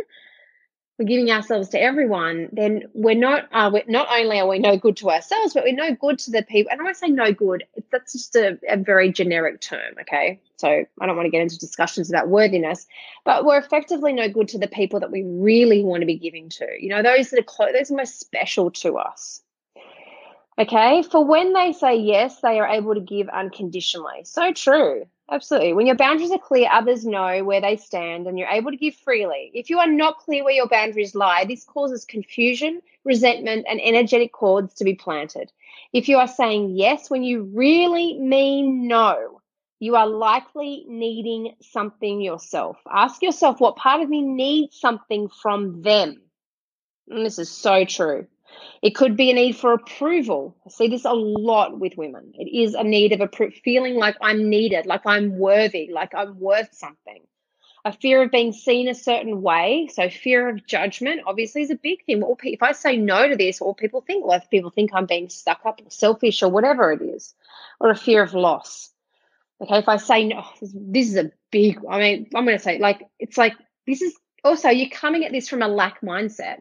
we're 1.02 1.08
giving 1.08 1.32
ourselves 1.32 1.70
to 1.70 1.82
everyone, 1.82 2.48
then 2.52 2.84
we're 2.94 3.16
not 3.16 3.50
uh, 3.52 3.72
we're, 3.74 3.84
not 3.88 4.08
only 4.12 4.40
are 4.40 4.48
we 4.48 4.60
no 4.60 4.78
good 4.78 4.98
to 4.98 5.10
ourselves, 5.10 5.56
but 5.56 5.64
we're 5.64 5.74
no 5.74 5.96
good 5.96 6.20
to 6.20 6.30
the 6.30 6.44
people. 6.44 6.72
And 6.72 6.80
when 6.80 6.88
I 6.88 6.94
say 6.94 7.08
no 7.08 7.34
good, 7.34 7.64
that's 7.92 8.14
just 8.14 8.36
a, 8.36 8.60
a 8.70 8.78
very 8.78 9.12
generic 9.12 9.62
term, 9.62 9.96
okay? 10.02 10.40
So 10.58 10.68
I 10.68 11.06
don't 11.08 11.16
want 11.16 11.26
to 11.26 11.32
get 11.32 11.42
into 11.42 11.58
discussions 11.58 12.12
about 12.12 12.30
worthiness, 12.30 12.86
but 13.26 13.46
we're 13.46 13.58
effectively 13.58 14.14
no 14.14 14.30
good 14.30 14.50
to 14.50 14.60
the 14.60 14.68
people 14.68 15.00
that 15.00 15.12
we 15.12 15.24
really 15.24 15.84
want 15.84 16.02
to 16.02 16.06
be 16.06 16.20
giving 16.20 16.50
to. 16.50 16.68
You 16.80 16.90
know, 16.90 17.02
those 17.02 17.32
that 17.32 17.40
are 17.40 17.44
close, 17.44 17.72
those 17.74 17.90
are 17.90 17.96
most 17.96 18.20
special 18.20 18.70
to 18.72 19.00
us. 19.00 19.42
Okay, 20.60 21.02
for 21.02 21.26
when 21.26 21.54
they 21.54 21.74
say 21.74 21.96
yes, 21.96 22.42
they 22.42 22.60
are 22.60 22.68
able 22.68 22.94
to 22.94 23.02
give 23.02 23.28
unconditionally. 23.28 24.22
So 24.26 24.54
true. 24.54 25.06
Absolutely. 25.32 25.74
When 25.74 25.88
your 25.88 25.96
boundaries 25.96 26.32
are 26.32 26.38
clear, 26.38 26.70
others 26.72 27.06
know 27.06 27.44
where 27.44 27.62
they 27.62 27.78
stand 27.78 28.28
and 28.28 28.38
you're 28.38 28.50
able 28.50 28.72
to 28.72 28.78
give 28.78 28.96
freely. 28.96 29.50
If 29.54 29.70
you 29.70 29.80
are 29.80 29.88
not 29.88 30.18
clear 30.20 30.44
where 30.44 30.54
your 30.54 30.68
boundaries 30.68 31.16
lie, 31.16 31.46
this 31.46 31.64
causes 31.64 32.06
confusion, 32.06 32.82
resentment, 33.06 33.66
and 33.70 33.80
energetic 33.82 34.34
cords 34.34 34.74
to 34.76 34.84
be 34.84 34.94
planted. 34.94 35.52
If 35.94 36.10
you 36.10 36.18
are 36.18 36.28
saying 36.28 36.72
yes 36.76 37.10
when 37.10 37.24
you 37.24 37.44
really 37.44 38.20
mean 38.20 38.88
no, 38.88 39.42
you 39.80 39.96
are 39.96 40.08
likely 40.08 40.86
needing 40.88 41.56
something 41.62 42.22
yourself. 42.22 42.78
Ask 42.92 43.22
yourself 43.24 43.60
what 43.62 43.78
part 43.78 44.02
of 44.02 44.10
me 44.10 44.22
needs 44.22 44.78
something 44.80 45.30
from 45.30 45.82
them. 45.82 46.22
And 47.10 47.26
this 47.26 47.40
is 47.40 47.50
so 47.52 47.86
true. 47.86 48.28
It 48.82 48.96
could 48.96 49.16
be 49.16 49.30
a 49.30 49.34
need 49.34 49.56
for 49.56 49.74
approval. 49.74 50.56
I 50.66 50.70
see 50.70 50.88
this 50.88 51.06
a 51.06 51.14
lot 51.14 51.80
with 51.80 51.98
women. 51.98 52.34
It 52.34 52.50
is 52.52 52.74
a 52.74 52.84
need 52.84 53.12
of 53.12 53.22
a 53.22 53.52
feeling 53.64 53.96
like 53.96 54.18
I'm 54.22 54.50
needed, 54.50 54.88
like 54.88 55.06
I'm 55.06 55.38
worthy, 55.38 55.90
like 55.92 56.16
I'm 56.16 56.40
worth 56.40 56.74
something. 56.74 57.22
A 57.86 57.92
fear 57.92 58.24
of 58.24 58.32
being 58.32 58.54
seen 58.54 58.88
a 58.88 58.96
certain 58.96 59.42
way. 59.42 59.90
So 59.94 60.10
fear 60.10 60.50
of 60.50 60.66
judgment 60.66 61.22
obviously 61.28 61.62
is 61.62 61.70
a 61.70 61.76
big 61.76 62.06
thing. 62.06 62.24
If 62.44 62.64
I 62.64 62.72
say 62.72 62.98
no 62.98 63.28
to 63.28 63.36
this, 63.36 63.62
all 63.62 63.74
people 63.76 64.02
think, 64.02 64.26
well, 64.26 64.38
if 64.38 64.50
people 64.50 64.72
think 64.72 64.92
I'm 64.94 65.06
being 65.06 65.30
stuck 65.30 65.62
up 65.66 65.82
or 65.84 65.90
selfish 65.90 66.42
or 66.42 66.50
whatever 66.50 66.92
it 66.92 67.02
is, 67.02 67.36
or 67.80 67.90
a 67.90 67.96
fear 67.96 68.24
of 68.24 68.34
loss. 68.34 68.90
Okay, 69.62 69.78
if 69.78 69.88
I 69.88 69.98
say 69.98 70.26
no, 70.26 70.44
this 70.62 71.08
is 71.08 71.18
a 71.18 71.32
big, 71.52 71.80
I 71.88 72.00
mean, 72.00 72.28
I'm 72.36 72.46
going 72.46 72.58
to 72.58 72.64
say 72.64 72.80
like, 72.80 73.04
it's 73.20 73.38
like, 73.38 73.54
this 73.86 74.02
is 74.02 74.16
also, 74.44 74.70
you're 74.70 74.90
coming 74.90 75.24
at 75.24 75.32
this 75.32 75.50
from 75.50 75.62
a 75.62 75.68
lack 75.68 76.02
mindset. 76.02 76.58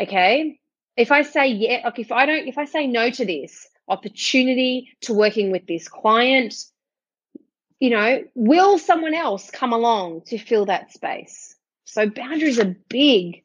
Okay 0.00 0.60
if 0.98 1.12
I 1.12 1.22
say 1.22 1.46
yeah, 1.46 1.82
like 1.84 1.98
if 2.00 2.10
I 2.10 2.26
don't, 2.26 2.48
if 2.48 2.58
I 2.58 2.64
say 2.64 2.86
no 2.88 3.08
to 3.08 3.24
this 3.24 3.68
opportunity 3.86 4.90
to 5.02 5.14
working 5.14 5.52
with 5.52 5.66
this 5.66 5.88
client, 5.88 6.54
you 7.78 7.90
know, 7.90 8.24
will 8.34 8.78
someone 8.78 9.14
else 9.14 9.50
come 9.50 9.72
along 9.72 10.22
to 10.26 10.38
fill 10.38 10.66
that 10.66 10.92
space? 10.92 11.54
So 11.84 12.10
boundaries 12.10 12.58
are 12.58 12.76
big. 12.88 13.44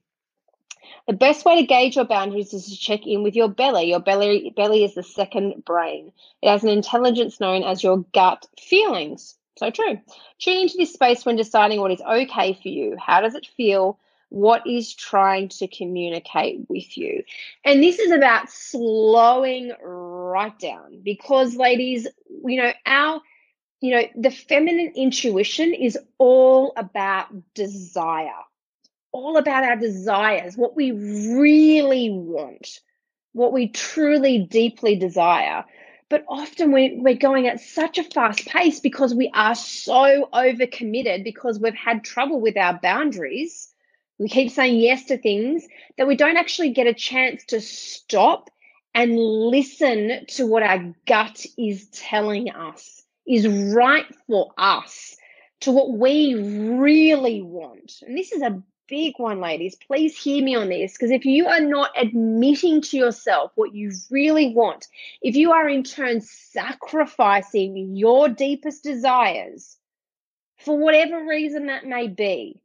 The 1.05 1.13
best 1.13 1.45
way 1.45 1.61
to 1.61 1.67
gauge 1.67 1.95
your 1.95 2.05
boundaries 2.05 2.53
is 2.53 2.65
to 2.69 2.77
check 2.77 3.05
in 3.05 3.21
with 3.21 3.35
your 3.35 3.49
belly. 3.49 3.89
Your 3.89 3.99
belly 3.99 4.51
belly 4.55 4.83
is 4.83 4.95
the 4.95 5.03
second 5.03 5.63
brain. 5.63 6.11
It 6.41 6.49
has 6.49 6.63
an 6.63 6.69
intelligence 6.69 7.39
known 7.39 7.63
as 7.63 7.83
your 7.83 7.99
gut 8.13 8.47
feelings. 8.59 9.35
So 9.57 9.69
true. 9.69 9.99
Tune 10.39 10.63
into 10.63 10.77
this 10.77 10.93
space 10.93 11.23
when 11.23 11.35
deciding 11.35 11.79
what 11.79 11.91
is 11.91 12.01
okay 12.01 12.57
for 12.59 12.69
you. 12.69 12.97
How 12.97 13.21
does 13.21 13.35
it 13.35 13.45
feel? 13.45 13.99
What 14.33 14.65
is 14.65 14.95
trying 14.95 15.47
to 15.47 15.67
communicate 15.67 16.61
with 16.67 16.97
you. 16.97 17.23
And 17.63 17.83
this 17.83 17.99
is 17.99 18.09
about 18.11 18.49
slowing 18.49 19.71
right 19.79 20.57
down 20.57 21.01
because, 21.03 21.55
ladies, 21.55 22.07
you 22.43 22.57
know, 22.57 22.73
our 22.87 23.21
you 23.79 23.91
know, 23.91 24.03
the 24.15 24.31
feminine 24.31 24.93
intuition 24.95 25.73
is 25.73 25.99
all 26.17 26.73
about 26.77 27.27
desire, 27.53 28.31
all 29.11 29.37
about 29.37 29.65
our 29.65 29.75
desires, 29.75 30.57
what 30.57 30.75
we 30.75 30.91
really 30.91 32.09
want, 32.09 32.79
what 33.33 33.51
we 33.51 33.67
truly 33.67 34.39
deeply 34.39 34.95
desire. 34.95 35.65
But 36.09 36.23
often 36.27 36.71
we, 36.71 36.97
we're 37.01 37.15
going 37.15 37.47
at 37.47 37.59
such 37.59 37.97
a 37.97 38.03
fast 38.03 38.47
pace 38.47 38.79
because 38.79 39.13
we 39.13 39.29
are 39.33 39.53
so 39.53 40.29
overcommitted 40.33 41.23
because 41.23 41.59
we've 41.59 41.75
had 41.75 42.03
trouble 42.03 42.39
with 42.39 42.57
our 42.57 42.79
boundaries 42.81 43.72
we 44.23 44.29
keep 44.29 44.51
saying 44.51 44.79
yes 44.79 45.03
to 45.05 45.17
things 45.17 45.67
that 45.97 46.07
we 46.07 46.15
don't 46.15 46.37
actually 46.37 46.69
get 46.69 46.87
a 46.87 46.93
chance 46.93 47.43
to 47.47 47.59
stop 47.59 48.49
and 48.95 49.17
listen 49.17 50.25
to 50.27 50.47
what 50.47 50.63
our 50.63 50.93
gut 51.05 51.45
is 51.57 51.89
telling 51.89 52.49
us 52.49 53.03
is 53.27 53.45
right 53.75 54.05
for 54.27 54.53
us, 54.57 55.17
to 55.59 55.71
what 55.71 55.91
we 55.91 56.35
really 56.35 57.41
want. 57.41 58.01
And 58.01 58.17
this 58.17 58.31
is 58.31 58.41
a 58.41 58.63
big 58.87 59.15
one, 59.17 59.41
ladies. 59.41 59.75
Please 59.75 60.17
hear 60.17 60.41
me 60.41 60.55
on 60.55 60.69
this 60.69 60.93
because 60.93 61.11
if 61.11 61.25
you 61.25 61.47
are 61.47 61.59
not 61.59 61.91
admitting 61.97 62.81
to 62.81 62.97
yourself 62.97 63.51
what 63.55 63.75
you 63.75 63.91
really 64.09 64.53
want, 64.53 64.87
if 65.21 65.35
you 65.35 65.51
are 65.51 65.67
in 65.67 65.83
turn 65.83 66.21
sacrificing 66.21 67.97
your 67.97 68.29
deepest 68.29 68.85
desires 68.85 69.75
for 70.59 70.77
whatever 70.77 71.25
reason 71.25 71.65
that 71.65 71.85
may 71.85 72.07
be, 72.07 72.62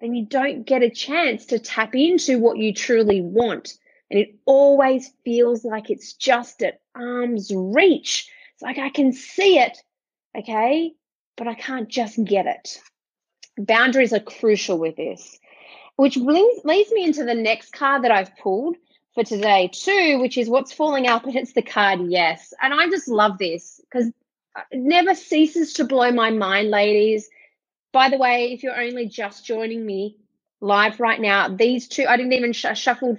then 0.00 0.14
you 0.14 0.24
don't 0.24 0.64
get 0.64 0.82
a 0.82 0.90
chance 0.90 1.46
to 1.46 1.58
tap 1.58 1.94
into 1.94 2.38
what 2.38 2.58
you 2.58 2.72
truly 2.72 3.20
want. 3.20 3.74
And 4.10 4.20
it 4.20 4.36
always 4.44 5.10
feels 5.24 5.64
like 5.64 5.90
it's 5.90 6.14
just 6.14 6.62
at 6.62 6.80
arm's 6.94 7.52
reach. 7.54 8.30
It's 8.54 8.62
like 8.62 8.78
I 8.78 8.90
can 8.90 9.12
see 9.12 9.58
it, 9.58 9.78
okay, 10.36 10.92
but 11.36 11.48
I 11.48 11.54
can't 11.54 11.88
just 11.88 12.22
get 12.24 12.46
it. 12.46 12.80
Boundaries 13.58 14.12
are 14.12 14.20
crucial 14.20 14.78
with 14.78 14.96
this, 14.96 15.38
which 15.96 16.16
leads, 16.16 16.64
leads 16.64 16.92
me 16.92 17.04
into 17.04 17.24
the 17.24 17.34
next 17.34 17.72
card 17.72 18.04
that 18.04 18.12
I've 18.12 18.36
pulled 18.36 18.76
for 19.14 19.24
today, 19.24 19.68
too, 19.72 20.18
which 20.20 20.38
is 20.38 20.48
what's 20.48 20.72
falling 20.72 21.06
out, 21.06 21.22
but 21.24 21.34
it's 21.34 21.52
the 21.52 21.62
card 21.62 22.00
yes. 22.08 22.54
And 22.62 22.72
I 22.72 22.88
just 22.88 23.08
love 23.08 23.36
this 23.38 23.80
because 23.80 24.08
it 24.70 24.78
never 24.78 25.14
ceases 25.14 25.74
to 25.74 25.84
blow 25.84 26.12
my 26.12 26.30
mind, 26.30 26.70
ladies 26.70 27.28
by 27.92 28.10
the 28.10 28.18
way, 28.18 28.52
if 28.52 28.62
you're 28.62 28.80
only 28.80 29.08
just 29.08 29.46
joining 29.46 29.84
me 29.86 30.16
live 30.60 31.00
right 31.00 31.20
now, 31.20 31.48
these 31.48 31.88
two, 31.88 32.06
I 32.08 32.16
didn't 32.16 32.34
even 32.34 32.52
sh- 32.54 32.66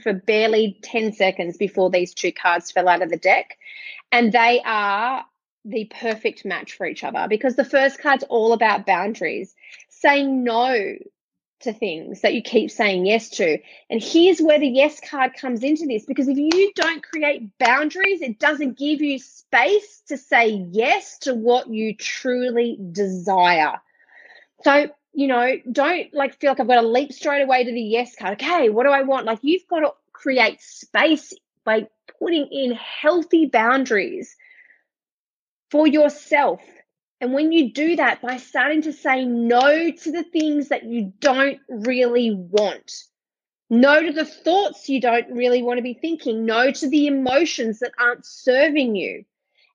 for 0.04 0.14
barely 0.14 0.80
10 0.84 1.14
seconds 1.14 1.58
before 1.58 1.90
these 1.92 2.14
two 2.14 2.32
cards 2.34 2.72
fell 2.72 2.90
out 2.90 3.02
of 3.04 3.10
the 3.10 3.18
deck. 3.18 3.58
And 4.12 4.32
they 4.32 4.62
are 4.66 5.26
the 5.66 5.86
perfect 5.86 6.46
match 6.46 6.74
for 6.78 6.88
each 6.88 7.04
other 7.04 7.28
because 7.30 7.56
the 7.56 7.66
first 7.66 8.00
card's 8.02 8.26
all 8.30 8.54
about 8.54 8.86
boundaries, 8.86 9.56
saying 9.90 10.44
no 10.44 10.96
to 11.62 11.74
things 11.74 12.22
that 12.22 12.36
you 12.36 12.44
keep 12.44 12.72
saying 12.72 13.06
yes 13.08 13.30
to. 13.32 13.60
And 13.90 14.04
here's 14.04 14.42
where 14.42 14.60
the 14.60 14.68
yes 14.70 15.02
card 15.02 15.34
comes 15.36 15.64
into 15.64 15.88
this 15.88 16.06
because 16.06 16.30
if 16.30 16.38
you 16.38 16.74
don't 16.76 17.04
create 17.04 17.58
boundaries, 17.60 18.22
it 18.22 18.40
doesn't 18.40 18.78
give 18.78 19.02
you 19.02 19.20
space 19.20 20.04
to 20.10 20.18
say 20.18 20.50
yes 20.72 21.20
to 21.20 21.36
what 21.36 21.70
you 21.70 21.96
truly 21.96 22.80
desire. 22.94 23.82
So, 24.64 24.90
you 25.14 25.28
know, 25.28 25.56
don't 25.72 26.14
like 26.14 26.40
feel 26.40 26.52
like 26.52 26.60
I've 26.60 26.68
got 26.68 26.82
to 26.82 26.88
leap 26.88 27.14
straight 27.14 27.42
away 27.42 27.64
to 27.64 27.72
the 27.72 27.82
yes 27.82 28.16
card. 28.16 28.34
Okay, 28.34 28.70
what 28.70 28.84
do 28.84 28.90
I 28.90 29.04
want? 29.04 29.26
Like 29.26 29.40
you've 29.42 29.68
got 29.70 29.80
to 29.80 29.92
create 30.12 30.62
space 30.62 31.34
by 31.64 31.88
putting 32.20 32.48
in 32.52 32.74
healthy 32.74 33.46
boundaries 33.46 34.36
for 35.72 35.88
yourself. 35.88 36.62
And 37.22 37.34
when 37.34 37.52
you 37.52 37.72
do 37.72 37.96
that 37.98 38.22
by 38.22 38.38
starting 38.38 38.82
to 38.84 38.94
say 38.94 39.26
no 39.26 39.92
to 39.92 40.12
the 40.12 40.24
things 40.24 40.70
that 40.70 40.86
you 40.86 41.14
don't 41.20 41.60
really 41.68 42.32
want, 42.32 43.04
no 43.70 44.02
to 44.02 44.12
the 44.12 44.26
thoughts 44.26 44.88
you 44.88 45.02
don't 45.02 45.30
really 45.32 45.62
want 45.62 45.78
to 45.78 45.84
be 45.84 45.94
thinking, 45.94 46.46
no 46.46 46.72
to 46.72 46.90
the 46.90 47.08
emotions 47.08 47.80
that 47.80 47.92
aren't 48.00 48.26
serving 48.26 48.96
you, 48.96 49.26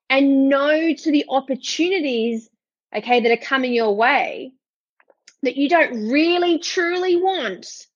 and 0.09 0.49
no 0.49 0.93
to 0.93 1.11
the 1.11 1.25
opportunities, 1.29 2.49
okay, 2.95 3.19
that 3.19 3.31
are 3.31 3.37
coming 3.37 3.73
your 3.73 3.95
way 3.95 4.51
that 5.45 5.57
you 5.57 5.69
don't 5.69 6.09
really 6.11 6.59
truly 6.59 7.15
want, 7.15 7.87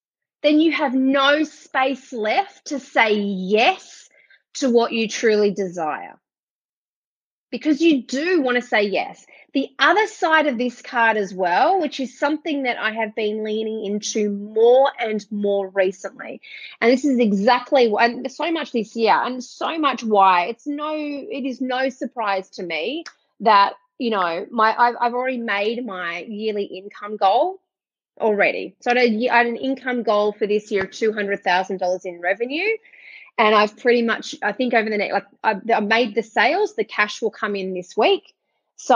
then 0.41 0.59
you 0.59 0.71
have 0.71 0.93
no 0.93 1.43
space 1.43 2.13
left 2.13 2.67
to 2.67 2.79
say 2.79 3.13
yes 3.13 4.09
to 4.55 4.69
what 4.69 4.93
you 4.93 5.07
truly 5.07 5.51
desire. 5.51 6.19
Because 7.51 7.81
you 7.81 8.03
do 8.03 8.41
want 8.41 8.55
to 8.55 8.61
say 8.61 8.83
yes. 8.83 9.25
The 9.53 9.69
other 9.79 10.05
side 10.05 10.45
of 10.45 10.59
this 10.59 10.83
card 10.83 11.17
as 11.17 11.33
well, 11.33 11.81
which 11.81 11.99
is 11.99 12.19
something 12.19 12.63
that 12.63 12.77
I 12.77 12.91
have 12.91 13.15
been 13.15 13.43
leaning 13.43 13.83
into 13.83 14.29
more 14.29 14.91
and 14.99 15.25
more 15.31 15.69
recently. 15.69 16.41
And 16.79 16.91
this 16.91 17.03
is 17.03 17.17
exactly 17.17 17.91
and 17.99 18.31
so 18.31 18.51
much 18.51 18.71
this 18.71 18.95
year 18.95 19.15
and 19.15 19.43
so 19.43 19.79
much 19.79 20.03
why. 20.03 20.45
It's 20.45 20.67
no, 20.67 20.93
it 20.95 21.45
is 21.47 21.59
no 21.59 21.89
surprise 21.89 22.49
to 22.51 22.63
me 22.63 23.05
that 23.39 23.73
you 23.99 24.09
know, 24.09 24.47
my 24.49 24.75
I've, 24.75 24.95
I've 24.99 25.13
already 25.13 25.37
made 25.37 25.85
my 25.85 26.25
yearly 26.27 26.63
income 26.63 27.17
goal 27.17 27.59
already. 28.19 28.75
So 28.81 28.91
I 28.91 28.99
had, 28.99 29.11
a, 29.11 29.29
I 29.29 29.37
had 29.37 29.47
an 29.47 29.57
income 29.57 30.03
goal 30.03 30.33
for 30.33 30.47
this 30.47 30.71
year 30.71 30.85
of 30.85 30.91
two 30.91 31.13
hundred 31.13 31.43
thousand 31.43 31.77
dollars 31.77 32.05
in 32.05 32.19
revenue, 32.19 32.77
and 33.37 33.53
I've 33.53 33.77
pretty 33.77 34.01
much, 34.01 34.35
I 34.41 34.51
think 34.53 34.73
over 34.73 34.89
the 34.89 34.97
next, 34.97 35.13
like 35.13 35.25
I've, 35.43 35.61
I've 35.69 35.87
made 35.87 36.15
the 36.15 36.23
sales, 36.23 36.75
the 36.75 36.83
cash 36.83 37.21
will 37.21 37.31
come 37.31 37.55
in 37.55 37.73
this 37.73 37.95
week. 37.95 38.33
So 38.75 38.95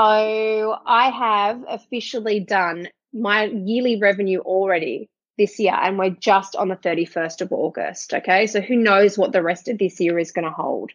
I 0.85 1.09
have 1.09 1.63
officially 1.67 2.39
done 2.39 2.87
my 3.13 3.45
yearly 3.45 3.99
revenue 3.99 4.39
already 4.39 5.09
this 5.37 5.59
year, 5.59 5.73
and 5.73 5.97
we're 5.97 6.11
just 6.11 6.55
on 6.55 6.69
the 6.69 6.75
31st 6.75 7.41
of 7.41 7.51
August. 7.51 8.13
Okay. 8.13 8.47
So 8.47 8.61
who 8.61 8.75
knows 8.75 9.17
what 9.17 9.31
the 9.31 9.43
rest 9.43 9.67
of 9.67 9.77
this 9.77 9.99
year 9.99 10.17
is 10.19 10.31
going 10.31 10.45
to 10.45 10.51
hold. 10.51 10.91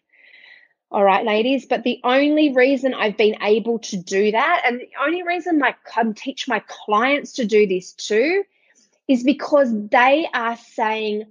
All 0.91 1.05
right, 1.05 1.25
ladies. 1.25 1.67
But 1.67 1.83
the 1.83 2.01
only 2.03 2.55
reason 2.55 2.95
I've 2.95 3.17
been 3.17 3.37
able 3.43 3.79
to 3.81 3.97
do 3.97 4.33
that, 4.33 4.63
and 4.65 4.81
the 4.81 4.89
only 5.05 5.23
reason 5.23 5.63
I 5.63 5.75
can 5.85 6.09
um, 6.09 6.15
teach 6.15 6.49
my 6.49 6.63
clients 6.67 7.33
to 7.35 7.45
do 7.45 7.67
this 7.67 7.93
too, 7.93 8.43
is 9.07 9.23
because 9.23 9.71
they 9.89 10.29
are 10.33 10.57
saying, 10.57 11.27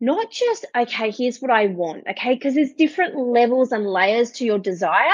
not 0.00 0.32
just, 0.32 0.66
okay, 0.76 1.12
here's 1.12 1.40
what 1.40 1.52
I 1.52 1.66
want, 1.66 2.08
okay, 2.10 2.34
because 2.34 2.56
there's 2.56 2.72
different 2.72 3.16
levels 3.16 3.70
and 3.70 3.86
layers 3.86 4.32
to 4.32 4.44
your 4.44 4.58
desire. 4.58 5.10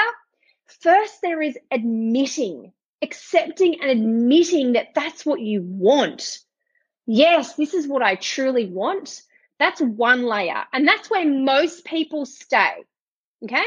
First, 0.81 1.21
there 1.21 1.41
is 1.41 1.57
admitting, 1.69 2.73
accepting 3.03 3.81
and 3.81 3.91
admitting 3.91 4.73
that 4.73 4.95
that's 4.95 5.25
what 5.25 5.41
you 5.41 5.61
want. 5.61 6.39
Yes, 7.05 7.53
this 7.55 7.75
is 7.75 7.87
what 7.87 8.01
I 8.01 8.15
truly 8.15 8.65
want. 8.65 9.21
That's 9.59 9.81
one 9.81 10.23
layer. 10.23 10.63
And 10.73 10.87
that's 10.87 11.09
where 11.09 11.27
most 11.27 11.85
people 11.85 12.25
stay. 12.25 12.85
Okay. 13.43 13.63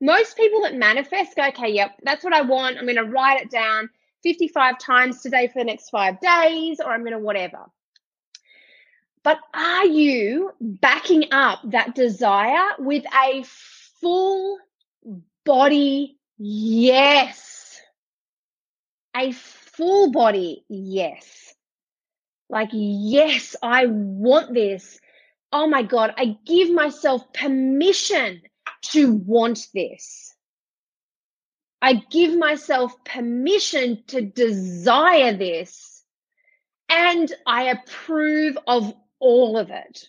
Most 0.00 0.36
people 0.36 0.62
that 0.62 0.76
manifest 0.76 1.36
go, 1.36 1.48
okay, 1.48 1.70
yep, 1.72 1.98
that's 2.02 2.22
what 2.22 2.34
I 2.34 2.42
want. 2.42 2.78
I'm 2.78 2.84
going 2.84 2.96
to 2.96 3.04
write 3.04 3.42
it 3.42 3.50
down 3.50 3.90
55 4.22 4.78
times 4.78 5.20
today 5.20 5.48
for 5.48 5.58
the 5.58 5.64
next 5.64 5.90
five 5.90 6.20
days, 6.20 6.80
or 6.80 6.92
I'm 6.92 7.00
going 7.00 7.12
to 7.12 7.18
whatever. 7.18 7.66
But 9.24 9.38
are 9.52 9.86
you 9.86 10.52
backing 10.60 11.24
up 11.32 11.58
that 11.70 11.96
desire 11.96 12.68
with 12.78 13.04
a 13.12 13.44
full 14.00 14.58
body 15.44 16.18
yes? 16.38 17.80
A 19.16 19.32
full 19.32 20.12
body 20.12 20.64
yes. 20.68 21.54
Like, 22.48 22.68
yes, 22.72 23.56
I 23.60 23.86
want 23.86 24.54
this. 24.54 25.00
Oh 25.50 25.66
my 25.66 25.82
God, 25.82 26.14
I 26.16 26.36
give 26.44 26.70
myself 26.70 27.32
permission 27.32 28.42
to 28.92 29.12
want 29.12 29.68
this. 29.74 30.34
I 31.82 31.94
give 32.10 32.36
myself 32.36 32.96
permission 33.04 34.02
to 34.08 34.20
desire 34.20 35.36
this. 35.36 36.02
And 36.88 37.32
I 37.46 37.64
approve 37.64 38.58
of 38.66 38.94
all 39.18 39.58
of 39.58 39.70
it. 39.70 40.08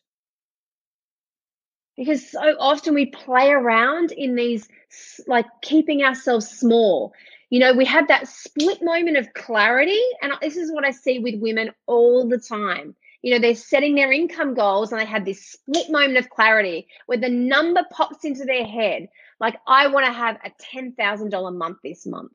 Because 1.96 2.30
so 2.30 2.56
often 2.60 2.94
we 2.94 3.08
play 3.08 3.50
around 3.50 4.12
in 4.12 4.36
these, 4.36 4.68
like 5.26 5.48
keeping 5.62 6.04
ourselves 6.04 6.48
small. 6.48 7.14
You 7.50 7.60
know, 7.60 7.74
we 7.74 7.86
have 7.86 8.08
that 8.10 8.28
split 8.28 8.84
moment 8.84 9.18
of 9.18 9.34
clarity. 9.34 10.02
And 10.22 10.34
this 10.42 10.58
is 10.58 10.72
what 10.72 10.86
I 10.86 10.92
see 10.92 11.20
with 11.20 11.42
women 11.42 11.72
all 11.88 12.28
the 12.28 12.38
time. 12.38 12.96
You 13.22 13.34
know, 13.34 13.40
they're 13.40 13.56
setting 13.56 13.96
their 13.96 14.12
income 14.12 14.54
goals 14.54 14.92
and 14.92 15.02
they 15.02 15.06
have 15.06 15.26
this 15.26 15.44
split 15.44 15.90
moment 15.90 16.18
of 16.18 16.30
clarity 16.30 16.88
where 17.08 17.18
the 17.18 17.30
number 17.30 17.84
pops 17.92 18.24
into 18.24 18.46
their 18.46 18.66
head. 18.66 19.10
Like, 19.40 19.58
I 19.68 19.88
want 19.88 20.06
to 20.06 20.12
have 20.12 20.38
a 20.44 20.52
$10,000 20.76 21.56
month 21.56 21.78
this 21.84 22.06
month. 22.06 22.32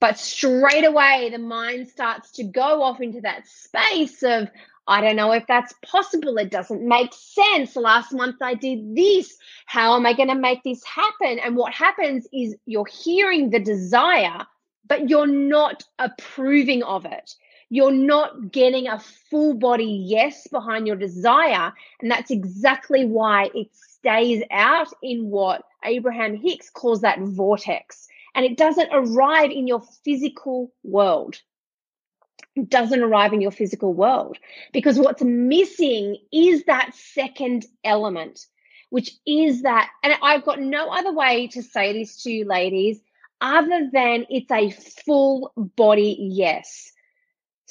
But 0.00 0.18
straight 0.18 0.84
away, 0.84 1.30
the 1.30 1.38
mind 1.38 1.88
starts 1.88 2.32
to 2.32 2.44
go 2.44 2.82
off 2.82 3.00
into 3.00 3.22
that 3.22 3.46
space 3.48 4.22
of, 4.22 4.50
I 4.86 5.00
don't 5.00 5.16
know 5.16 5.32
if 5.32 5.46
that's 5.46 5.72
possible. 5.82 6.36
It 6.36 6.50
doesn't 6.50 6.86
make 6.86 7.14
sense. 7.14 7.74
Last 7.74 8.12
month 8.12 8.36
I 8.42 8.54
did 8.54 8.94
this. 8.94 9.34
How 9.64 9.96
am 9.96 10.04
I 10.04 10.12
going 10.12 10.28
to 10.28 10.34
make 10.34 10.62
this 10.62 10.84
happen? 10.84 11.38
And 11.38 11.56
what 11.56 11.72
happens 11.72 12.26
is 12.32 12.54
you're 12.66 12.84
hearing 12.84 13.48
the 13.48 13.60
desire, 13.60 14.46
but 14.86 15.08
you're 15.08 15.26
not 15.26 15.84
approving 15.98 16.82
of 16.82 17.06
it. 17.06 17.34
You're 17.70 17.92
not 17.92 18.52
getting 18.52 18.88
a 18.88 18.98
full 18.98 19.54
body 19.54 20.04
yes 20.06 20.46
behind 20.48 20.86
your 20.86 20.96
desire. 20.96 21.72
And 22.00 22.10
that's 22.10 22.30
exactly 22.30 23.04
why 23.04 23.50
it 23.54 23.68
stays 23.74 24.42
out 24.50 24.88
in 25.02 25.30
what 25.30 25.62
Abraham 25.84 26.36
Hicks 26.36 26.70
calls 26.70 27.00
that 27.02 27.18
vortex. 27.20 28.08
And 28.34 28.44
it 28.44 28.56
doesn't 28.56 28.90
arrive 28.92 29.50
in 29.50 29.66
your 29.66 29.82
physical 30.04 30.72
world 30.82 31.40
It 32.56 32.68
doesn't 32.70 33.02
arrive 33.02 33.32
in 33.32 33.40
your 33.40 33.50
physical 33.50 33.92
world 33.94 34.38
because 34.72 34.98
what's 34.98 35.22
missing 35.22 36.18
is 36.32 36.64
that 36.64 36.94
second 36.94 37.66
element 37.84 38.46
which 38.90 39.10
is 39.26 39.62
that 39.62 39.90
and 40.04 40.14
i've 40.22 40.44
got 40.44 40.60
no 40.60 40.88
other 40.88 41.12
way 41.12 41.48
to 41.48 41.62
say 41.62 41.92
this 41.92 42.22
to 42.22 42.30
you 42.30 42.44
ladies 42.44 43.00
other 43.40 43.90
than 43.92 44.26
it's 44.30 44.50
a 44.52 44.70
full 44.70 45.52
body 45.56 46.16
yes 46.20 46.92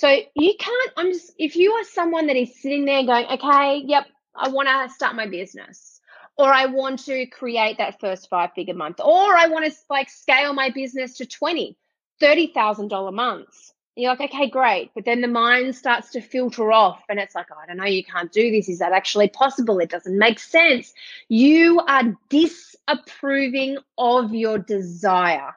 so 0.04 0.10
you 0.36 0.54
can't 0.60 0.92
i'm 0.98 1.14
just 1.14 1.32
if 1.38 1.56
you 1.56 1.72
are 1.72 1.86
someone 1.86 2.28
that 2.28 2.36
is 2.36 2.62
sitting 2.62 2.84
there 2.84 3.06
going 3.06 3.26
okay 3.26 3.82
yep 3.86 4.06
i 4.36 4.50
want 4.50 4.68
to 4.68 4.94
start 4.94 5.16
my 5.16 5.26
business 5.26 6.02
or 6.38 6.52
i 6.52 6.66
want 6.66 7.06
to 7.06 7.26
create 7.28 7.78
that 7.78 8.02
first 8.02 8.30
five 8.30 8.52
figure 8.54 8.74
month 8.74 9.00
or 9.00 9.38
i 9.38 9.48
want 9.48 9.66
to 9.66 9.72
like 9.90 10.10
scale 10.10 10.54
my 10.54 10.70
business 10.70 11.16
to 11.16 11.26
20 11.26 11.78
$30000 12.22 13.14
months 13.14 13.74
you're 13.96 14.10
like, 14.10 14.22
okay, 14.34 14.50
great. 14.50 14.90
But 14.96 15.06
then 15.06 15.22
the 15.22 15.28
mind 15.28 15.76
starts 15.76 16.10
to 16.14 16.22
filter 16.22 16.72
off 16.72 17.04
and 17.10 17.20
it's 17.20 17.36
like, 17.36 17.46
oh, 17.52 17.60
I 17.62 17.68
don't 17.68 17.78
know, 17.78 17.86
you 17.86 18.04
can't 18.04 18.32
do 18.32 18.50
this. 18.50 18.68
Is 18.68 18.80
that 18.80 18.92
actually 18.92 19.28
possible? 19.28 19.78
It 19.78 19.92
doesn't 19.92 20.18
make 20.18 20.40
sense. 20.40 20.92
You 21.30 21.80
are 21.80 22.18
disapproving 22.28 23.78
of 24.00 24.34
your 24.34 24.58
desire. 24.58 25.54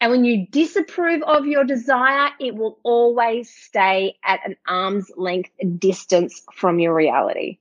And 0.00 0.10
when 0.10 0.24
you 0.24 0.46
disapprove 0.46 1.22
of 1.22 1.46
your 1.46 1.64
desire, 1.64 2.30
it 2.40 2.54
will 2.54 2.78
always 2.82 3.50
stay 3.50 4.16
at 4.24 4.40
an 4.46 4.56
arm's 4.66 5.10
length 5.14 5.50
distance 5.78 6.42
from 6.54 6.78
your 6.78 6.94
reality. 6.94 7.58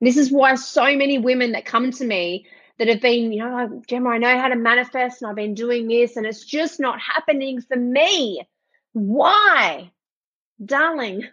This 0.00 0.16
is 0.16 0.30
why 0.30 0.54
so 0.54 0.96
many 0.96 1.18
women 1.18 1.52
that 1.52 1.64
come 1.64 1.90
to 1.90 2.04
me 2.04 2.46
that 2.78 2.88
have 2.88 3.00
been, 3.00 3.32
you 3.32 3.40
know, 3.40 3.82
Gemma, 3.86 4.10
I 4.10 4.18
know 4.18 4.38
how 4.38 4.48
to 4.48 4.56
manifest 4.56 5.20
and 5.20 5.28
I've 5.28 5.36
been 5.36 5.54
doing 5.54 5.88
this 5.88 6.16
and 6.16 6.24
it's 6.24 6.44
just 6.44 6.78
not 6.78 7.00
happening 7.00 7.60
for 7.60 7.76
me. 7.76 8.42
Why? 8.92 9.90
Darling, 10.64 11.24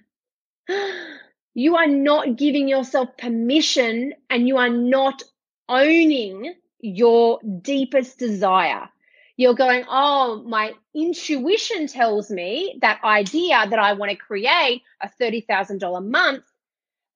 you 1.53 1.75
are 1.75 1.87
not 1.87 2.35
giving 2.35 2.67
yourself 2.67 3.15
permission 3.17 4.13
and 4.29 4.47
you 4.47 4.57
are 4.57 4.69
not 4.69 5.21
owning 5.69 6.55
your 6.81 7.39
deepest 7.61 8.17
desire. 8.17 8.89
You're 9.37 9.53
going, 9.53 9.85
oh, 9.87 10.43
my 10.47 10.73
intuition 10.95 11.87
tells 11.87 12.31
me 12.31 12.79
that 12.81 13.03
idea 13.03 13.65
that 13.69 13.79
I 13.79 13.93
want 13.93 14.09
to 14.11 14.17
create 14.17 14.81
a 14.99 15.09
$30,000 15.21 16.05
month, 16.05 16.43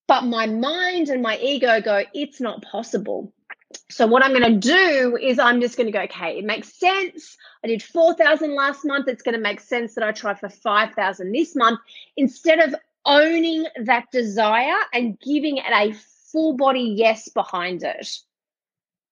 but 0.06 0.22
my 0.22 0.46
mind 0.46 1.08
and 1.08 1.20
my 1.20 1.36
ego 1.38 1.80
go, 1.80 2.04
it's 2.14 2.40
not 2.40 2.62
possible. 2.62 3.32
So 3.90 4.06
what 4.06 4.24
I'm 4.24 4.32
going 4.32 4.60
to 4.60 4.68
do 4.68 5.16
is 5.16 5.38
I'm 5.38 5.60
just 5.60 5.76
going 5.76 5.86
to 5.86 5.92
go, 5.92 6.02
okay, 6.02 6.38
it 6.38 6.44
makes 6.44 6.78
sense. 6.78 7.36
I 7.64 7.68
did 7.68 7.82
4,000 7.82 8.54
last 8.54 8.84
month. 8.84 9.08
It's 9.08 9.22
going 9.22 9.34
to 9.34 9.40
make 9.40 9.60
sense 9.60 9.94
that 9.94 10.04
I 10.04 10.12
try 10.12 10.34
for 10.34 10.48
5,000 10.48 11.32
this 11.32 11.56
month 11.56 11.80
instead 12.16 12.60
of 12.60 12.74
owning 13.04 13.66
that 13.84 14.10
desire 14.12 14.78
and 14.92 15.18
giving 15.18 15.56
it 15.56 15.64
a 15.72 15.92
full 16.30 16.56
body 16.56 16.94
yes 16.96 17.28
behind 17.28 17.82
it. 17.82 18.08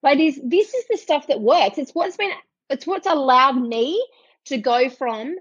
Ladies, 0.03 0.41
this 0.43 0.73
is 0.73 0.85
the 0.89 0.97
stuff 0.97 1.27
that 1.27 1.41
works. 1.41 1.77
It's 1.77 1.93
what's 1.93 2.17
been, 2.17 2.31
it's 2.71 2.87
what's 2.87 3.07
allowed 3.07 3.61
me 3.61 4.03
to 4.47 4.59
go 4.59 4.89
from 4.89 5.37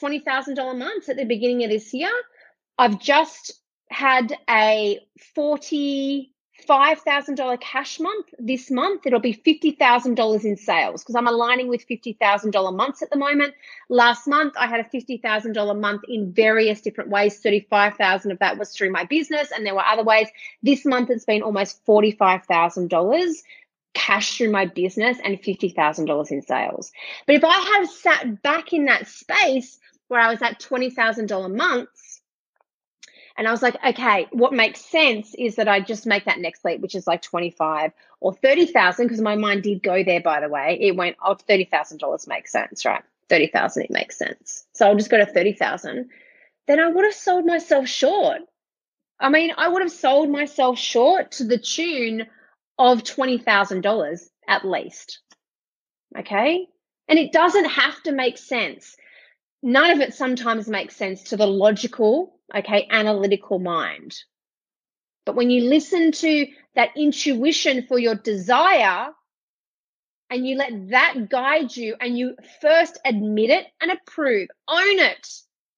$20,000 0.00 0.78
months 0.78 1.08
at 1.08 1.16
the 1.16 1.24
beginning 1.24 1.64
of 1.64 1.70
this 1.70 1.92
year. 1.92 2.10
I've 2.78 3.00
just 3.00 3.52
had 3.90 4.36
a 4.48 5.00
40, 5.34 6.32
$5,000 6.68 7.60
cash 7.60 7.98
month 7.98 8.26
this 8.38 8.70
month. 8.70 9.06
It'll 9.06 9.20
be 9.20 9.34
$50,000 9.34 10.44
in 10.44 10.56
sales 10.56 11.02
because 11.02 11.14
I'm 11.16 11.26
aligning 11.26 11.68
with 11.68 11.86
$50,000 11.88 12.76
months 12.76 13.02
at 13.02 13.10
the 13.10 13.18
moment. 13.18 13.54
Last 13.88 14.28
month, 14.28 14.54
I 14.56 14.66
had 14.66 14.80
a 14.80 14.84
$50,000 14.84 15.80
month 15.80 16.02
in 16.08 16.32
various 16.32 16.80
different 16.80 17.10
ways. 17.10 17.38
35,000 17.40 18.30
of 18.30 18.38
that 18.40 18.58
was 18.58 18.72
through 18.72 18.92
my 18.92 19.04
business 19.04 19.50
and 19.50 19.64
there 19.64 19.74
were 19.74 19.84
other 19.84 20.04
ways. 20.04 20.28
This 20.62 20.84
month, 20.84 21.10
it's 21.10 21.24
been 21.24 21.42
almost 21.42 21.84
$45,000 21.86 23.34
cash 23.94 24.36
through 24.36 24.50
my 24.50 24.66
business 24.66 25.18
and 25.22 25.38
$50,000 25.38 26.30
in 26.30 26.42
sales. 26.42 26.92
But 27.26 27.36
if 27.36 27.44
I 27.44 27.76
have 27.76 27.90
sat 27.90 28.42
back 28.42 28.72
in 28.72 28.86
that 28.86 29.06
space 29.06 29.78
where 30.08 30.20
I 30.20 30.30
was 30.30 30.42
at 30.42 30.60
$20,000 30.60 31.54
months, 31.54 32.20
and 33.36 33.46
I 33.46 33.52
was 33.52 33.62
like, 33.62 33.76
okay, 33.86 34.26
what 34.32 34.52
makes 34.52 34.80
sense 34.80 35.32
is 35.38 35.56
that 35.56 35.68
I 35.68 35.78
just 35.78 36.06
make 36.06 36.24
that 36.24 36.40
next 36.40 36.64
leap, 36.64 36.80
which 36.80 36.96
is 36.96 37.06
like 37.06 37.22
25 37.22 37.92
or 38.20 38.34
30,000, 38.34 39.06
because 39.06 39.20
my 39.20 39.36
mind 39.36 39.62
did 39.62 39.80
go 39.80 40.02
there, 40.02 40.20
by 40.20 40.40
the 40.40 40.48
way. 40.48 40.76
It 40.80 40.96
went, 40.96 41.16
oh, 41.22 41.36
$30,000 41.48 42.26
makes 42.26 42.50
sense, 42.50 42.84
right? 42.84 43.02
30,000, 43.28 43.84
it 43.84 43.90
makes 43.92 44.18
sense. 44.18 44.64
So 44.72 44.86
I'll 44.88 44.96
just 44.96 45.10
go 45.10 45.18
to 45.18 45.26
30,000. 45.26 46.08
Then 46.66 46.80
I 46.80 46.88
would 46.88 47.04
have 47.04 47.14
sold 47.14 47.46
myself 47.46 47.86
short. 47.86 48.40
I 49.20 49.28
mean, 49.28 49.52
I 49.56 49.68
would 49.68 49.82
have 49.82 49.92
sold 49.92 50.30
myself 50.30 50.76
short 50.76 51.30
to 51.32 51.44
the 51.44 51.58
tune 51.58 52.26
of 52.78 53.02
$20,000 53.02 54.28
at 54.46 54.64
least. 54.64 55.20
Okay. 56.16 56.66
And 57.08 57.18
it 57.18 57.32
doesn't 57.32 57.64
have 57.64 58.02
to 58.04 58.12
make 58.12 58.38
sense. 58.38 58.96
None 59.62 59.90
of 59.90 60.00
it 60.00 60.14
sometimes 60.14 60.68
makes 60.68 60.94
sense 60.94 61.24
to 61.24 61.36
the 61.36 61.46
logical, 61.46 62.38
okay, 62.54 62.86
analytical 62.90 63.58
mind. 63.58 64.16
But 65.26 65.34
when 65.34 65.50
you 65.50 65.64
listen 65.64 66.12
to 66.12 66.46
that 66.74 66.90
intuition 66.96 67.86
for 67.86 67.98
your 67.98 68.14
desire 68.14 69.08
and 70.30 70.46
you 70.46 70.56
let 70.56 70.90
that 70.90 71.28
guide 71.28 71.76
you 71.76 71.96
and 72.00 72.16
you 72.16 72.36
first 72.60 72.98
admit 73.04 73.50
it 73.50 73.66
and 73.80 73.90
approve, 73.90 74.48
own 74.68 74.98
it, 74.98 75.28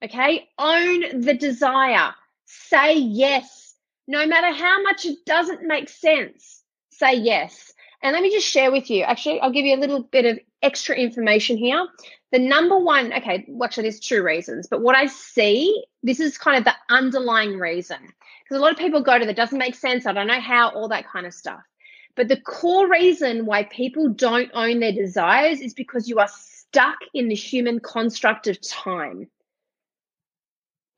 okay? 0.04 0.48
Own 0.58 1.22
the 1.22 1.34
desire. 1.34 2.14
Say 2.44 2.98
yes, 2.98 3.74
no 4.06 4.26
matter 4.26 4.52
how 4.52 4.82
much 4.82 5.04
it 5.06 5.18
doesn't 5.24 5.62
make 5.62 5.88
sense. 5.88 6.59
Say 7.00 7.14
yes. 7.14 7.72
And 8.02 8.12
let 8.12 8.22
me 8.22 8.30
just 8.30 8.46
share 8.46 8.70
with 8.70 8.90
you. 8.90 9.04
Actually, 9.04 9.40
I'll 9.40 9.50
give 9.50 9.64
you 9.64 9.74
a 9.74 9.80
little 9.80 10.02
bit 10.02 10.26
of 10.26 10.38
extra 10.62 10.94
information 10.94 11.56
here. 11.56 11.86
The 12.30 12.38
number 12.38 12.78
one, 12.78 13.10
okay, 13.14 13.46
well, 13.48 13.64
actually, 13.64 13.84
there's 13.84 14.00
two 14.00 14.22
reasons, 14.22 14.66
but 14.66 14.82
what 14.82 14.94
I 14.94 15.06
see, 15.06 15.82
this 16.02 16.20
is 16.20 16.36
kind 16.36 16.58
of 16.58 16.64
the 16.64 16.74
underlying 16.94 17.58
reason. 17.58 17.96
Because 18.02 18.58
a 18.58 18.60
lot 18.60 18.70
of 18.70 18.76
people 18.76 19.02
go 19.02 19.18
to 19.18 19.24
that 19.24 19.34
doesn't 19.34 19.58
make 19.58 19.76
sense, 19.76 20.04
I 20.04 20.12
don't 20.12 20.26
know 20.26 20.40
how, 20.40 20.68
all 20.70 20.88
that 20.88 21.08
kind 21.08 21.24
of 21.24 21.32
stuff. 21.32 21.62
But 22.16 22.28
the 22.28 22.38
core 22.38 22.86
reason 22.90 23.46
why 23.46 23.64
people 23.64 24.10
don't 24.10 24.50
own 24.52 24.80
their 24.80 24.92
desires 24.92 25.60
is 25.62 25.72
because 25.72 26.06
you 26.06 26.18
are 26.18 26.28
stuck 26.28 26.98
in 27.14 27.28
the 27.28 27.34
human 27.34 27.80
construct 27.80 28.46
of 28.46 28.60
time. 28.60 29.26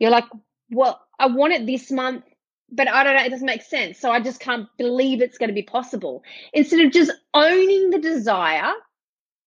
You're 0.01 0.11
like, 0.11 0.27
well, 0.69 1.01
I 1.17 1.27
want 1.27 1.53
it 1.53 1.65
this 1.65 1.93
month, 1.93 2.25
but 2.73 2.89
I 2.89 3.05
don't 3.05 3.15
know, 3.15 3.23
it 3.23 3.31
doesn't 3.31 3.47
make 3.47 3.63
sense. 3.63 3.99
So 3.99 4.11
I 4.11 4.21
just 4.21 4.41
can't 4.41 4.67
believe 4.79 5.21
it's 5.21 5.39
going 5.39 5.51
to 5.51 5.55
be 5.55 5.63
possible. 5.63 6.25
Instead 6.53 6.81
of 6.81 6.93
just 6.93 7.13
owning 7.35 7.91
the 7.91 7.99
desire, 7.99 8.73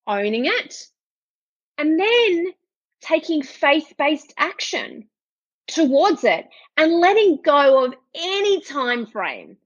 owning 0.07 0.45
it, 0.45 0.87
and 1.77 1.99
then 1.99 2.47
taking 3.01 3.41
faith 3.41 3.93
based 3.97 4.33
action 4.37 5.07
towards 5.67 6.23
it 6.23 6.47
and 6.77 6.93
letting 6.93 7.39
go 7.43 7.85
of 7.85 7.95
any 8.13 8.61
time 8.61 9.07
frame. 9.07 9.57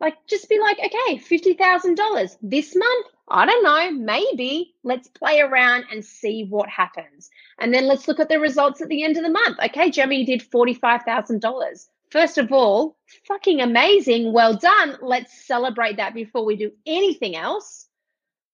Like, 0.00 0.14
just 0.28 0.50
be 0.50 0.60
like, 0.60 0.78
okay, 0.78 1.18
$50,000 1.18 2.36
this 2.42 2.76
month. 2.76 3.06
I 3.26 3.46
don't 3.46 3.64
know, 3.64 3.90
maybe 3.92 4.74
let's 4.82 5.08
play 5.08 5.40
around 5.40 5.86
and 5.90 6.04
see 6.04 6.44
what 6.44 6.68
happens. 6.68 7.30
And 7.58 7.72
then 7.72 7.86
let's 7.86 8.06
look 8.06 8.20
at 8.20 8.28
the 8.28 8.38
results 8.38 8.82
at 8.82 8.88
the 8.88 9.02
end 9.02 9.16
of 9.16 9.22
the 9.22 9.30
month. 9.30 9.58
Okay, 9.64 9.86
you 9.86 10.26
did 10.26 10.42
$45,000. 10.42 11.86
First 12.14 12.38
of 12.38 12.52
all, 12.52 12.96
fucking 13.26 13.60
amazing. 13.60 14.32
Well 14.32 14.56
done. 14.56 14.98
Let's 15.02 15.44
celebrate 15.48 15.96
that 15.96 16.14
before 16.14 16.44
we 16.44 16.54
do 16.54 16.70
anything 16.86 17.34
else. 17.34 17.88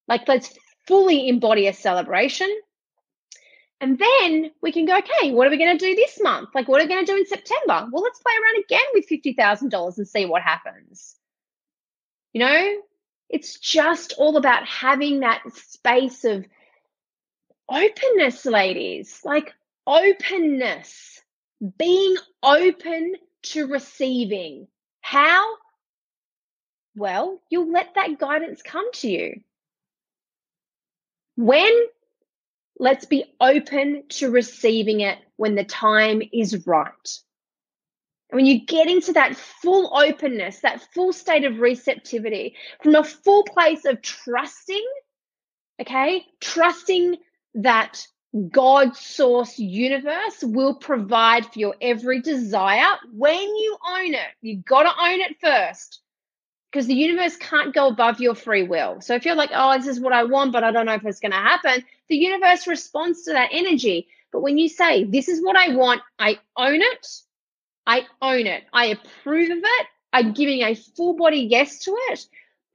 Like, 0.08 0.26
let's 0.26 0.58
fully 0.88 1.28
embody 1.28 1.66
a 1.66 1.74
celebration. 1.74 2.48
And 3.78 3.98
then 3.98 4.50
we 4.62 4.72
can 4.72 4.86
go, 4.86 4.96
okay, 4.96 5.32
what 5.32 5.46
are 5.46 5.50
we 5.50 5.58
going 5.58 5.76
to 5.76 5.84
do 5.84 5.94
this 5.94 6.18
month? 6.22 6.48
Like, 6.54 6.68
what 6.68 6.80
are 6.80 6.84
we 6.84 6.88
going 6.88 7.04
to 7.04 7.12
do 7.12 7.18
in 7.18 7.26
September? 7.26 7.86
Well, 7.92 8.02
let's 8.02 8.20
play 8.20 8.32
around 8.32 8.64
again 8.64 8.80
with 8.94 9.06
$50,000 9.10 9.98
and 9.98 10.08
see 10.08 10.24
what 10.24 10.40
happens. 10.40 11.16
You 12.32 12.40
know, 12.40 12.76
it's 13.28 13.60
just 13.60 14.14
all 14.16 14.38
about 14.38 14.64
having 14.64 15.20
that 15.20 15.42
space 15.54 16.24
of 16.24 16.46
openness, 17.68 18.46
ladies, 18.46 19.20
like 19.22 19.52
openness, 19.86 21.20
being 21.76 22.16
open 22.42 23.16
to 23.42 23.66
receiving. 23.66 24.68
How? 25.00 25.56
Well, 26.96 27.40
you'll 27.50 27.72
let 27.72 27.94
that 27.94 28.18
guidance 28.18 28.62
come 28.62 28.92
to 28.94 29.08
you. 29.08 29.40
When? 31.36 31.72
Let's 32.78 33.04
be 33.04 33.24
open 33.40 34.04
to 34.10 34.30
receiving 34.30 35.00
it 35.00 35.18
when 35.36 35.54
the 35.54 35.64
time 35.64 36.22
is 36.32 36.66
right. 36.66 37.18
And 38.30 38.36
when 38.38 38.46
you 38.46 38.64
get 38.64 38.88
into 38.88 39.12
that 39.14 39.36
full 39.36 39.96
openness, 39.96 40.60
that 40.60 40.86
full 40.94 41.12
state 41.12 41.44
of 41.44 41.58
receptivity, 41.58 42.56
from 42.82 42.94
a 42.94 43.04
full 43.04 43.42
place 43.44 43.84
of 43.84 44.00
trusting, 44.02 44.86
okay, 45.80 46.24
trusting 46.40 47.16
that 47.54 48.06
God 48.50 48.96
source 48.96 49.58
universe 49.58 50.42
will 50.42 50.74
provide 50.74 51.46
for 51.46 51.58
your 51.58 51.74
every 51.80 52.20
desire 52.20 52.96
when 53.12 53.40
you 53.40 53.76
own 53.88 54.14
it. 54.14 54.28
You've 54.40 54.64
got 54.64 54.84
to 54.84 55.02
own 55.02 55.20
it 55.20 55.40
first 55.40 56.00
because 56.70 56.86
the 56.86 56.94
universe 56.94 57.36
can't 57.36 57.74
go 57.74 57.88
above 57.88 58.20
your 58.20 58.36
free 58.36 58.62
will. 58.62 59.00
So 59.00 59.16
if 59.16 59.24
you're 59.24 59.34
like, 59.34 59.50
oh, 59.52 59.76
this 59.76 59.88
is 59.88 60.00
what 60.00 60.12
I 60.12 60.24
want, 60.24 60.52
but 60.52 60.62
I 60.62 60.70
don't 60.70 60.86
know 60.86 60.94
if 60.94 61.04
it's 61.04 61.18
going 61.18 61.32
to 61.32 61.38
happen, 61.38 61.84
the 62.08 62.16
universe 62.16 62.68
responds 62.68 63.24
to 63.24 63.32
that 63.32 63.50
energy. 63.52 64.06
But 64.32 64.42
when 64.42 64.58
you 64.58 64.68
say, 64.68 65.02
this 65.02 65.28
is 65.28 65.42
what 65.42 65.56
I 65.56 65.74
want, 65.74 66.02
I 66.16 66.38
own 66.56 66.80
it, 66.80 67.06
I 67.84 68.06
own 68.22 68.46
it, 68.46 68.62
I 68.72 68.86
approve 68.86 69.50
of 69.50 69.58
it, 69.58 69.86
I'm 70.12 70.32
giving 70.32 70.62
a 70.62 70.76
full 70.76 71.14
body 71.14 71.48
yes 71.50 71.80
to 71.80 71.96
it, 72.10 72.26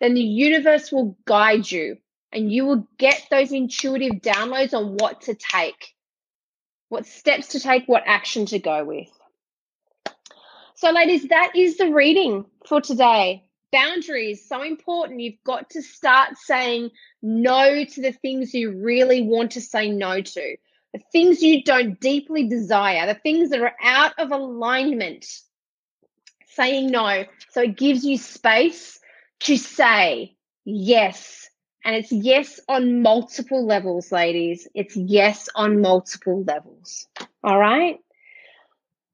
then 0.02 0.16
the 0.16 0.22
universe 0.22 0.92
will 0.92 1.18
guide 1.24 1.72
you 1.72 1.98
and 2.36 2.52
you 2.52 2.66
will 2.66 2.88
get 2.98 3.26
those 3.32 3.54
intuitive 3.54 4.22
downloads 4.22 4.74
on 4.74 4.98
what 4.98 5.22
to 5.22 5.34
take, 5.34 5.96
what 6.90 7.06
steps 7.06 7.48
to 7.50 7.60
take, 7.60 7.88
what 7.88 8.04
action 8.06 8.46
to 8.48 8.60
go 8.60 8.84
with. 8.84 9.08
So, 10.76 10.92
ladies, 10.92 11.30
that 11.30 11.54
is 11.56 11.78
the 11.78 11.92
reading 11.92 12.46
for 12.68 12.82
today. 12.82 13.46
Boundaries 13.72 14.48
so 14.48 14.62
important. 14.62 15.22
You've 15.22 15.44
got 15.46 15.70
to 15.72 15.82
start 15.82 16.38
saying 16.38 16.92
no 17.22 17.86
to 17.86 18.02
the 18.02 18.12
things 18.12 18.54
you 18.54 18.84
really 18.84 19.22
want 19.22 19.52
to 19.52 19.62
say 19.62 19.90
no 19.90 20.22
to 20.22 20.58
the 20.94 21.02
things 21.12 21.42
you 21.42 21.62
don't 21.64 22.00
deeply 22.00 22.48
desire 22.48 23.06
the 23.06 23.20
things 23.20 23.50
that 23.50 23.60
are 23.60 23.76
out 23.82 24.14
of 24.18 24.32
alignment. 24.32 25.26
Saying 26.48 26.90
no 26.90 27.26
so 27.50 27.64
it 27.64 27.76
gives 27.76 28.06
you 28.06 28.18
space 28.18 28.98
to 29.42 29.58
say 29.58 30.38
yes 30.64 31.50
and 31.86 31.96
it's 31.96 32.12
yes 32.12 32.60
on 32.68 33.04
multiple 33.04 33.64
levels 33.64 34.12
ladies. 34.12 34.68
It's 34.74 34.98
yes 34.98 35.48
on 35.56 35.82
multiple 35.82 36.44
levels. 36.44 37.08
All 37.44 37.60
right? 37.60 38.00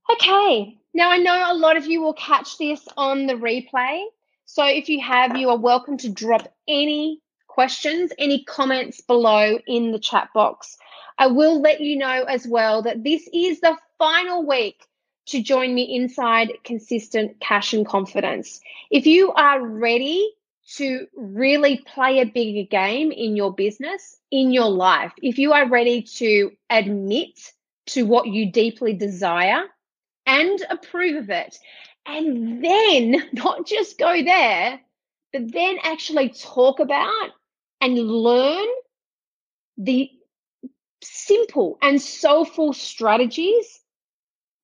Okay. 0.09 0.77
Now 0.93 1.11
i 1.11 1.17
know 1.17 1.51
a 1.51 1.53
lot 1.53 1.77
of 1.77 1.85
you 1.85 2.01
will 2.01 2.13
catch 2.13 2.57
this 2.57 2.87
on 2.97 3.27
the 3.27 3.33
replay. 3.33 4.03
So 4.45 4.65
if 4.65 4.89
you 4.89 5.01
have, 5.01 5.37
you 5.37 5.49
are 5.49 5.57
welcome 5.57 5.97
to 5.97 6.09
drop 6.09 6.47
any 6.67 7.21
questions, 7.47 8.11
any 8.17 8.43
comments 8.45 9.01
below 9.01 9.59
in 9.67 9.91
the 9.91 9.99
chat 9.99 10.29
box. 10.33 10.77
I 11.17 11.27
will 11.27 11.61
let 11.61 11.81
you 11.81 11.97
know 11.97 12.23
as 12.23 12.47
well 12.47 12.81
that 12.83 13.03
this 13.03 13.27
is 13.33 13.59
the 13.59 13.77
final 13.97 14.47
week 14.47 14.81
to 15.27 15.41
join 15.41 15.75
me 15.75 15.95
inside 15.95 16.51
consistent 16.63 17.39
cash 17.39 17.73
and 17.73 17.85
confidence. 17.85 18.61
If 18.89 19.05
you 19.05 19.31
are 19.33 19.61
ready 19.61 20.33
to 20.77 21.07
really 21.15 21.81
play 21.85 22.19
a 22.19 22.25
bigger 22.25 22.67
game 22.69 23.11
in 23.11 23.35
your 23.35 23.53
business, 23.53 24.17
in 24.31 24.51
your 24.51 24.69
life, 24.69 25.11
if 25.21 25.37
you 25.37 25.53
are 25.53 25.67
ready 25.67 26.03
to 26.03 26.51
admit 26.69 27.39
to 27.87 28.03
what 28.03 28.27
you 28.27 28.51
deeply 28.51 28.93
desire 28.93 29.63
and 30.25 30.63
approve 30.69 31.23
of 31.23 31.29
it, 31.29 31.57
and 32.05 32.63
then 32.63 33.29
not 33.33 33.65
just 33.65 33.97
go 33.97 34.23
there, 34.23 34.79
but 35.33 35.51
then 35.51 35.77
actually 35.83 36.29
talk 36.29 36.79
about 36.79 37.29
and 37.81 37.97
learn 37.97 38.67
the 39.77 40.09
simple 41.03 41.77
and 41.81 42.01
soulful 42.01 42.73
strategies 42.73 43.79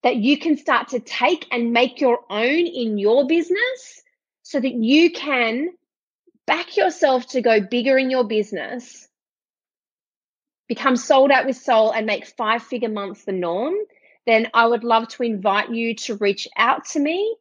that 0.02 0.16
you 0.16 0.38
can 0.38 0.56
start 0.56 0.88
to 0.88 1.00
take 1.00 1.46
and 1.50 1.72
make 1.72 2.00
your 2.00 2.20
own 2.30 2.66
in 2.66 2.98
your 2.98 3.26
business 3.26 4.02
so 4.42 4.60
that 4.60 4.74
you 4.74 5.10
can 5.10 5.68
back 6.48 6.76
yourself 6.76 7.28
to 7.28 7.40
go 7.40 7.60
bigger 7.60 7.96
in 7.96 8.10
your 8.10 8.24
business, 8.24 9.06
become 10.66 10.96
sold 10.96 11.30
out 11.30 11.46
with 11.46 11.56
soul, 11.56 11.92
and 11.92 12.06
make 12.06 12.26
five 12.26 12.64
figure 12.64 12.88
months 12.88 13.24
the 13.24 13.32
norm 13.32 13.76
then 14.28 14.46
I 14.52 14.66
would 14.66 14.84
love 14.84 15.08
to 15.08 15.22
invite 15.22 15.70
you 15.70 15.94
to 15.94 16.16
reach 16.16 16.46
out 16.54 16.84
to 16.88 17.00
me. 17.00 17.34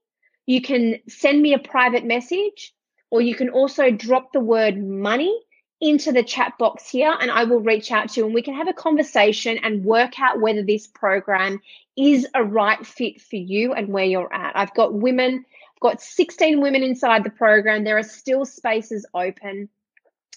You 0.46 0.62
can 0.62 1.00
send 1.10 1.42
me 1.42 1.54
a 1.54 1.60
private 1.60 2.06
message, 2.06 2.74
or 3.12 3.22
you 3.22 3.36
can 3.36 3.50
also 3.50 3.92
drop 3.92 4.32
the 4.32 4.40
word 4.40 4.82
money 4.82 5.38
into 5.82 6.14
the 6.14 6.24
chat 6.24 6.54
box 6.58 6.90
here, 6.90 7.14
and 7.20 7.30
I 7.30 7.44
will 7.44 7.60
reach 7.60 7.92
out 7.92 8.12
to 8.12 8.22
you 8.22 8.26
and 8.26 8.34
we 8.34 8.42
can 8.42 8.56
have 8.56 8.70
a 8.70 8.74
conversation 8.74 9.60
and 9.62 9.84
work 9.84 10.18
out 10.18 10.40
whether 10.40 10.64
this 10.64 10.88
program 10.88 11.60
is 11.98 12.26
a 12.34 12.42
right 12.42 12.84
fit 12.88 13.20
for 13.20 13.36
you 13.36 13.74
and 13.74 13.90
where 13.90 14.06
you're 14.06 14.34
at. 14.34 14.56
I've 14.56 14.74
got 14.74 14.94
women, 14.94 15.44
got 15.80 16.02
16 16.02 16.62
women 16.62 16.84
inside 16.84 17.24
the 17.24 17.30
program. 17.30 17.84
There 17.84 17.98
are 17.98 18.04
still 18.04 18.46
spaces 18.46 19.06
open. 19.14 19.70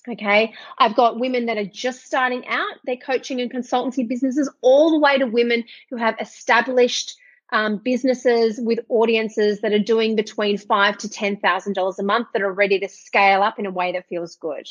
Okay. 0.09 0.55
I've 0.79 0.97
got 0.97 1.21
women 1.21 1.47
that 1.47 1.59
are 1.59 1.65
just 1.65 2.05
starting 2.05 2.47
out 2.49 2.77
their 2.85 2.97
coaching 2.97 3.41
and 3.41 3.53
consultancy 3.53 4.07
businesses, 4.07 4.51
all 4.63 4.91
the 4.91 4.99
way 4.99 5.19
to 5.19 5.27
women 5.27 5.65
who 5.91 5.97
have 5.97 6.17
established 6.21 7.17
um, 7.53 7.79
businesses 7.79 8.61
with 8.63 8.79
audiences 8.89 9.61
that 9.61 9.73
are 9.73 9.79
doing 9.79 10.17
between 10.17 10.57
five 10.57 10.97
to 10.99 11.09
ten 11.09 11.37
thousand 11.37 11.75
dollars 11.75 11.99
a 11.99 12.03
month 12.03 12.29
that 12.33 12.43
are 12.43 12.53
ready 12.53 12.79
to 12.79 12.89
scale 12.89 13.43
up 13.43 13.59
in 13.59 13.67
a 13.67 13.71
way 13.71 13.93
that 13.93 14.09
feels 14.09 14.37
good. 14.37 14.69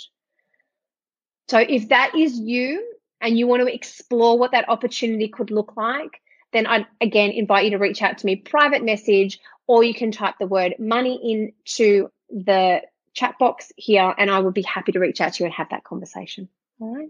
So 1.50 1.60
if 1.60 1.90
that 1.90 2.16
is 2.16 2.40
you 2.40 2.94
and 3.22 3.38
you 3.38 3.48
want 3.48 3.62
to 3.62 3.74
explore 3.74 4.40
what 4.40 4.52
that 4.52 4.70
opportunity 4.70 5.28
could 5.28 5.52
look 5.52 5.76
like, 5.76 6.22
then 6.54 6.66
I'd 6.66 6.88
again 7.02 7.32
invite 7.32 7.66
you 7.66 7.72
to 7.72 7.78
reach 7.78 8.02
out 8.02 8.18
to 8.20 8.26
me 8.26 8.38
private 8.38 8.84
message 8.84 9.40
or 9.70 9.84
you 9.84 9.94
can 9.94 10.12
type 10.12 10.34
the 10.40 10.48
word 10.48 10.74
money 10.80 11.52
into 11.62 12.10
the 12.32 12.82
chat 13.14 13.36
box 13.38 13.72
here 13.78 14.16
and 14.18 14.32
I 14.32 14.40
would 14.40 14.56
be 14.56 14.64
happy 14.64 14.92
to 14.94 15.00
reach 15.00 15.22
out 15.22 15.34
to 15.34 15.44
you 15.44 15.46
and 15.46 15.54
have 15.54 15.70
that 15.70 15.84
conversation. 15.84 16.50
All 16.82 16.96
right. 16.96 17.10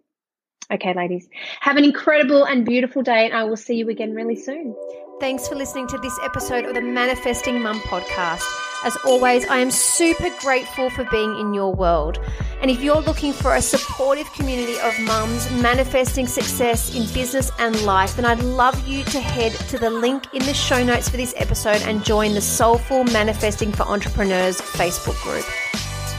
Okay, 0.72 0.93
ladies, 0.93 1.28
have 1.62 1.78
an 1.78 1.84
incredible 1.84 2.43
and 2.43 2.65
beautiful 2.65 3.02
day, 3.02 3.26
and 3.26 3.34
I 3.34 3.43
will 3.43 3.58
see 3.58 3.76
you 3.76 3.89
again 3.89 4.13
really 4.13 4.36
soon. 4.36 4.76
Thanks 5.19 5.48
for 5.48 5.56
listening 5.56 5.88
to 5.88 5.98
this 5.98 6.17
episode 6.24 6.65
of 6.65 6.76
the 6.76 6.82
Manifesting 6.82 7.62
Mum 7.62 7.80
podcast. 7.82 8.43
As 8.86 8.95
always, 9.06 9.45
I 9.48 9.58
am 9.58 9.72
super 9.72 10.30
grateful 10.39 10.89
for 10.91 11.04
being 11.06 11.38
in 11.38 11.54
your 11.54 11.74
world. 11.74 12.19
And 12.62 12.72
if 12.72 12.82
you're 12.82 13.02
looking 13.02 13.34
for 13.34 13.56
a 13.56 13.62
supportive 13.62 14.32
community 14.34 14.80
of 14.80 14.98
mums 15.02 15.52
manifesting 15.62 16.28
success 16.28 16.95
in 16.95 17.12
business 17.13 17.52
and 17.60 17.82
life, 17.82 18.15
then 18.15 18.26
I'd 18.26 18.41
love 18.41 18.88
you 18.88 19.04
to 19.06 19.19
head 19.19 19.52
to 19.69 19.78
the 19.78 19.89
link 19.89 20.34
in 20.34 20.45
the 20.45 20.54
show 20.54 20.84
notes 20.84 21.10
for 21.10 21.17
this 21.17 21.34
episode 21.36 21.82
and 21.82 22.06
join 22.06 22.34
the 22.34 22.41
Soulful 22.41 23.04
Manifesting 23.06 23.74
for 23.74 23.84
Entrepreneurs 23.84 24.62
Facebook 24.62 25.22
group. 25.24 25.45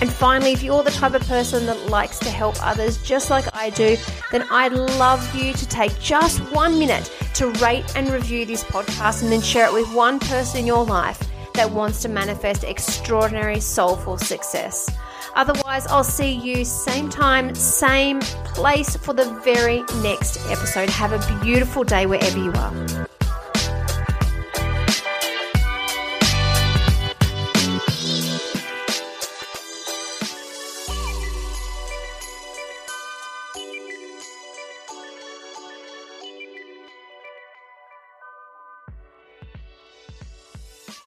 And 0.00 0.10
finally, 0.10 0.52
if 0.52 0.62
you're 0.62 0.82
the 0.82 0.90
type 0.90 1.14
of 1.14 1.22
person 1.28 1.66
that 1.66 1.86
likes 1.88 2.18
to 2.20 2.30
help 2.30 2.56
others 2.66 3.02
just 3.02 3.28
like 3.28 3.44
I 3.54 3.70
do, 3.70 3.96
then 4.32 4.46
I'd 4.50 4.72
love 4.72 5.34
you 5.34 5.52
to 5.52 5.66
take 5.68 5.98
just 6.00 6.38
one 6.52 6.78
minute 6.78 7.12
to 7.34 7.50
rate 7.52 7.84
and 7.96 8.10
review 8.10 8.46
this 8.46 8.64
podcast 8.64 9.22
and 9.22 9.30
then 9.30 9.42
share 9.42 9.66
it 9.66 9.72
with 9.72 9.92
one 9.94 10.18
person 10.18 10.60
in 10.60 10.66
your 10.66 10.84
life 10.84 11.20
that 11.54 11.70
wants 11.70 12.00
to 12.02 12.08
manifest 12.08 12.64
extraordinary 12.64 13.60
soulful 13.60 14.16
success. 14.16 14.90
Otherwise, 15.34 15.86
I'll 15.86 16.02
see 16.02 16.32
you 16.32 16.64
same 16.64 17.08
time, 17.08 17.54
same 17.54 18.20
place 18.20 18.96
for 18.96 19.12
the 19.12 19.26
very 19.44 19.82
next 20.02 20.38
episode. 20.48 20.88
Have 20.90 21.12
a 21.12 21.40
beautiful 21.42 21.84
day 21.84 22.06
wherever 22.06 22.38
you 22.38 22.52
are. 22.52 23.06